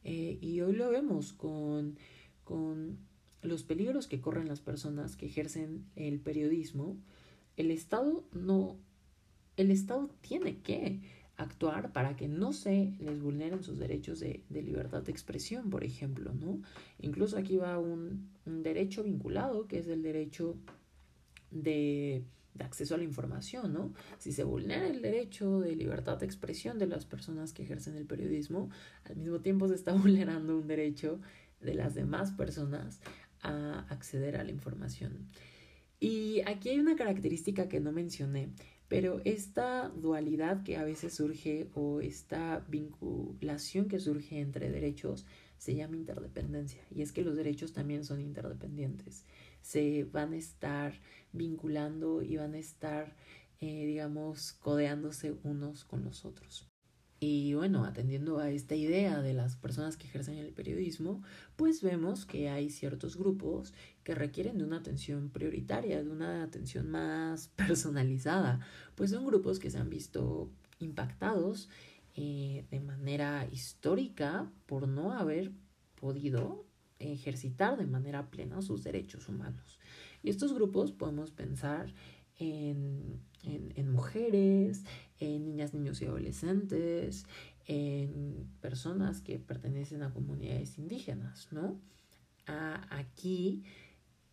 Eh, 0.02 0.38
y 0.40 0.60
hoy 0.60 0.74
lo 0.74 0.90
vemos 0.90 1.32
con, 1.32 1.96
con 2.42 2.98
los 3.42 3.62
peligros 3.62 4.08
que 4.08 4.20
corren 4.20 4.48
las 4.48 4.60
personas 4.60 5.14
que 5.14 5.26
ejercen 5.26 5.86
el 5.94 6.18
periodismo, 6.18 6.96
el 7.56 7.70
Estado 7.70 8.24
no, 8.32 8.76
el 9.56 9.70
Estado 9.70 10.10
tiene 10.20 10.58
que 10.58 11.00
actuar 11.36 11.92
para 11.92 12.16
que 12.16 12.28
no 12.28 12.52
se 12.52 12.94
les 12.98 13.20
vulneren 13.20 13.62
sus 13.62 13.78
derechos 13.78 14.20
de, 14.20 14.42
libertad 14.50 15.02
de 15.02 15.12
expresión, 15.12 15.70
por 15.70 15.84
ejemplo, 15.84 16.32
¿no? 16.32 16.62
Incluso 16.98 17.36
aquí 17.36 17.56
va 17.56 17.78
un, 17.78 18.30
derecho 18.44 19.02
vinculado, 19.02 19.66
que 19.66 19.78
es 19.78 19.88
el 19.88 20.02
derecho 20.02 20.56
de, 21.50 22.24
de, 22.54 22.64
acceso 22.64 22.94
a 22.94 22.98
la 22.98 23.04
información, 23.04 23.72
¿no? 23.72 23.92
Si 24.18 24.32
se 24.32 24.44
vulnera 24.44 24.86
el 24.86 25.02
derecho 25.02 25.60
de 25.60 25.76
libertad 25.76 26.18
de 26.18 26.26
expresión 26.26 26.78
de 26.78 26.86
las 26.86 27.04
personas 27.04 27.52
que 27.52 27.64
ejercen 27.64 27.96
el 27.96 28.06
periodismo, 28.06 28.70
al 29.04 29.16
mismo 29.16 29.40
tiempo 29.40 29.68
se 29.68 29.74
está 29.74 29.92
vulnerando 29.94 30.56
un 30.56 30.66
derecho 30.66 31.20
de 31.60 31.74
las 31.74 31.94
demás 31.94 32.32
personas 32.32 33.00
a 33.42 33.86
acceder 33.90 34.36
a 34.36 34.44
la 34.44 34.52
información. 34.52 35.28
Y 36.00 36.42
aquí 36.46 36.70
hay 36.70 36.78
una 36.78 36.96
característica 36.96 37.68
que 37.68 37.80
no 37.80 37.92
mencioné, 37.92 38.50
pero 38.88 39.20
esta 39.24 39.88
dualidad 39.88 40.62
que 40.62 40.76
a 40.76 40.84
veces 40.84 41.14
surge 41.14 41.68
o 41.74 42.00
esta 42.00 42.64
vinculación 42.68 43.88
que 43.88 43.98
surge 43.98 44.40
entre 44.40 44.70
derechos 44.70 45.26
se 45.58 45.74
llama 45.74 45.96
interdependencia. 45.96 46.82
Y 46.90 47.02
es 47.02 47.12
que 47.12 47.22
los 47.22 47.36
derechos 47.36 47.72
también 47.72 48.04
son 48.04 48.20
interdependientes. 48.20 49.24
Se 49.62 50.04
van 50.04 50.32
a 50.32 50.36
estar 50.36 51.00
vinculando 51.32 52.22
y 52.22 52.36
van 52.36 52.54
a 52.54 52.58
estar, 52.58 53.16
eh, 53.60 53.86
digamos, 53.86 54.52
codeándose 54.52 55.34
unos 55.42 55.84
con 55.84 56.04
los 56.04 56.24
otros. 56.24 56.68
Y 57.18 57.54
bueno, 57.54 57.84
atendiendo 57.84 58.38
a 58.38 58.50
esta 58.50 58.74
idea 58.74 59.22
de 59.22 59.32
las 59.32 59.56
personas 59.56 59.96
que 59.96 60.06
ejercen 60.06 60.36
el 60.36 60.52
periodismo, 60.52 61.22
pues 61.56 61.82
vemos 61.82 62.26
que 62.26 62.50
hay 62.50 62.68
ciertos 62.68 63.16
grupos 63.16 63.72
que 64.04 64.14
requieren 64.14 64.58
de 64.58 64.64
una 64.64 64.78
atención 64.78 65.30
prioritaria, 65.30 66.02
de 66.02 66.10
una 66.10 66.42
atención 66.42 66.90
más 66.90 67.48
personalizada, 67.56 68.60
pues 68.94 69.10
son 69.10 69.24
grupos 69.24 69.58
que 69.58 69.70
se 69.70 69.78
han 69.78 69.88
visto 69.88 70.50
impactados 70.78 71.70
eh, 72.14 72.66
de 72.70 72.80
manera 72.80 73.48
histórica 73.50 74.50
por 74.66 74.86
no 74.86 75.12
haber 75.12 75.52
podido 76.00 76.66
ejercitar 76.98 77.76
de 77.76 77.86
manera 77.86 78.30
plena 78.30 78.62
sus 78.62 78.84
derechos 78.84 79.28
humanos. 79.28 79.78
Y 80.22 80.30
estos 80.30 80.52
grupos 80.52 80.92
podemos 80.92 81.30
pensar 81.30 81.92
en, 82.38 83.20
en, 83.42 83.90
mujeres, 83.90 84.84
en 85.18 85.44
niñas, 85.44 85.74
niños 85.74 86.00
y 86.02 86.06
adolescentes, 86.06 87.26
en 87.66 88.48
personas 88.60 89.20
que 89.20 89.38
pertenecen 89.38 90.02
a 90.02 90.12
comunidades 90.12 90.78
indígenas, 90.78 91.48
¿no? 91.50 91.80
aquí, 92.90 93.64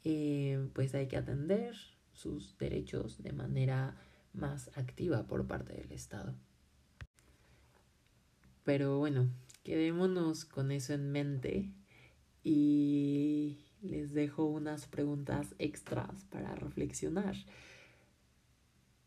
eh, 0.04 0.70
pues 0.74 0.94
hay 0.94 1.08
que 1.08 1.18
atender 1.18 1.76
sus 2.12 2.56
derechos 2.58 3.24
de 3.24 3.34
manera 3.34 3.98
más 4.34 4.70
activa 4.78 5.26
por 5.26 5.48
parte 5.48 5.74
del 5.74 5.92
Estado. 5.92 6.36
Pero 8.64 9.00
bueno, 9.00 9.30
quedémonos 9.64 10.46
con 10.46 10.72
eso 10.72 10.94
en 10.94 11.12
mente 11.12 11.72
y 12.44 13.58
les 13.82 14.14
dejo 14.14 14.46
unas 14.46 14.88
preguntas 14.88 15.54
extras 15.60 16.24
para 16.30 16.56
reflexionar. 16.56 17.36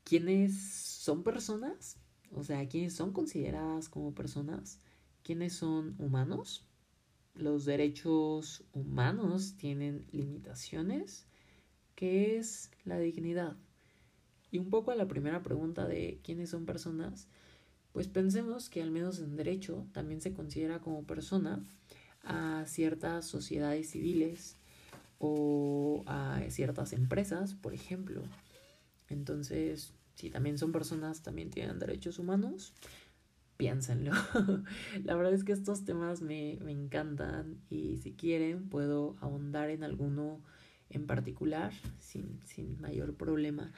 ¿Quiénes 0.06 0.56
son 0.62 1.24
personas? 1.24 1.96
O 2.30 2.44
sea, 2.44 2.68
¿quiénes 2.68 2.94
son 2.94 3.12
consideradas 3.12 3.88
como 3.88 4.14
personas? 4.14 4.78
¿Quiénes 5.24 5.54
son 5.54 5.96
humanos? 5.98 6.64
¿Los 7.34 7.64
derechos 7.64 8.62
humanos 8.72 9.56
tienen 9.56 10.06
limitaciones? 10.12 11.26
¿Qué 11.96 12.38
es 12.38 12.70
la 12.84 13.00
dignidad? 13.00 13.56
Y 14.52 14.58
un 14.58 14.70
poco 14.70 14.92
a 14.92 14.94
la 14.94 15.08
primera 15.08 15.42
pregunta 15.42 15.88
de 15.88 16.20
quiénes 16.22 16.50
son 16.50 16.66
personas, 16.66 17.26
pues 17.92 18.06
pensemos 18.06 18.70
que 18.70 18.82
al 18.82 18.92
menos 18.92 19.18
en 19.18 19.34
derecho 19.34 19.88
también 19.90 20.20
se 20.20 20.32
considera 20.32 20.78
como 20.78 21.02
persona 21.02 21.64
a 22.22 22.62
ciertas 22.68 23.26
sociedades 23.26 23.90
civiles 23.90 24.56
o 25.18 26.04
a 26.06 26.40
ciertas 26.48 26.92
empresas, 26.92 27.54
por 27.54 27.74
ejemplo. 27.74 28.22
Entonces, 29.08 29.94
si 30.14 30.30
también 30.30 30.58
son 30.58 30.72
personas, 30.72 31.22
también 31.22 31.50
tienen 31.50 31.78
derechos 31.78 32.18
humanos, 32.18 32.72
piénsenlo. 33.56 34.12
La 35.04 35.14
verdad 35.14 35.34
es 35.34 35.44
que 35.44 35.52
estos 35.52 35.84
temas 35.84 36.22
me, 36.22 36.58
me 36.62 36.72
encantan 36.72 37.60
y 37.70 37.98
si 37.98 38.12
quieren 38.12 38.68
puedo 38.68 39.16
ahondar 39.20 39.70
en 39.70 39.84
alguno 39.84 40.40
en 40.90 41.06
particular 41.06 41.72
sin, 41.98 42.40
sin 42.44 42.80
mayor 42.80 43.14
problema. 43.14 43.72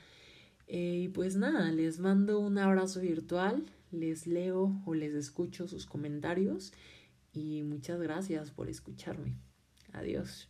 Eh, 0.67 1.05
y 1.05 1.09
pues 1.09 1.37
nada, 1.37 1.71
les 1.73 1.99
mando 1.99 2.39
un 2.41 2.59
abrazo 2.59 3.01
virtual, 3.01 3.65
les 3.91 4.27
leo 4.27 4.83
o 4.85 4.95
les 4.95 5.15
escucho 5.15 5.67
sus 5.67 5.87
comentarios 5.87 6.73
y 7.33 7.63
muchas 7.63 8.01
gracias 8.01 8.51
por 8.51 8.69
escucharme. 8.69 9.35
Adiós. 9.93 10.49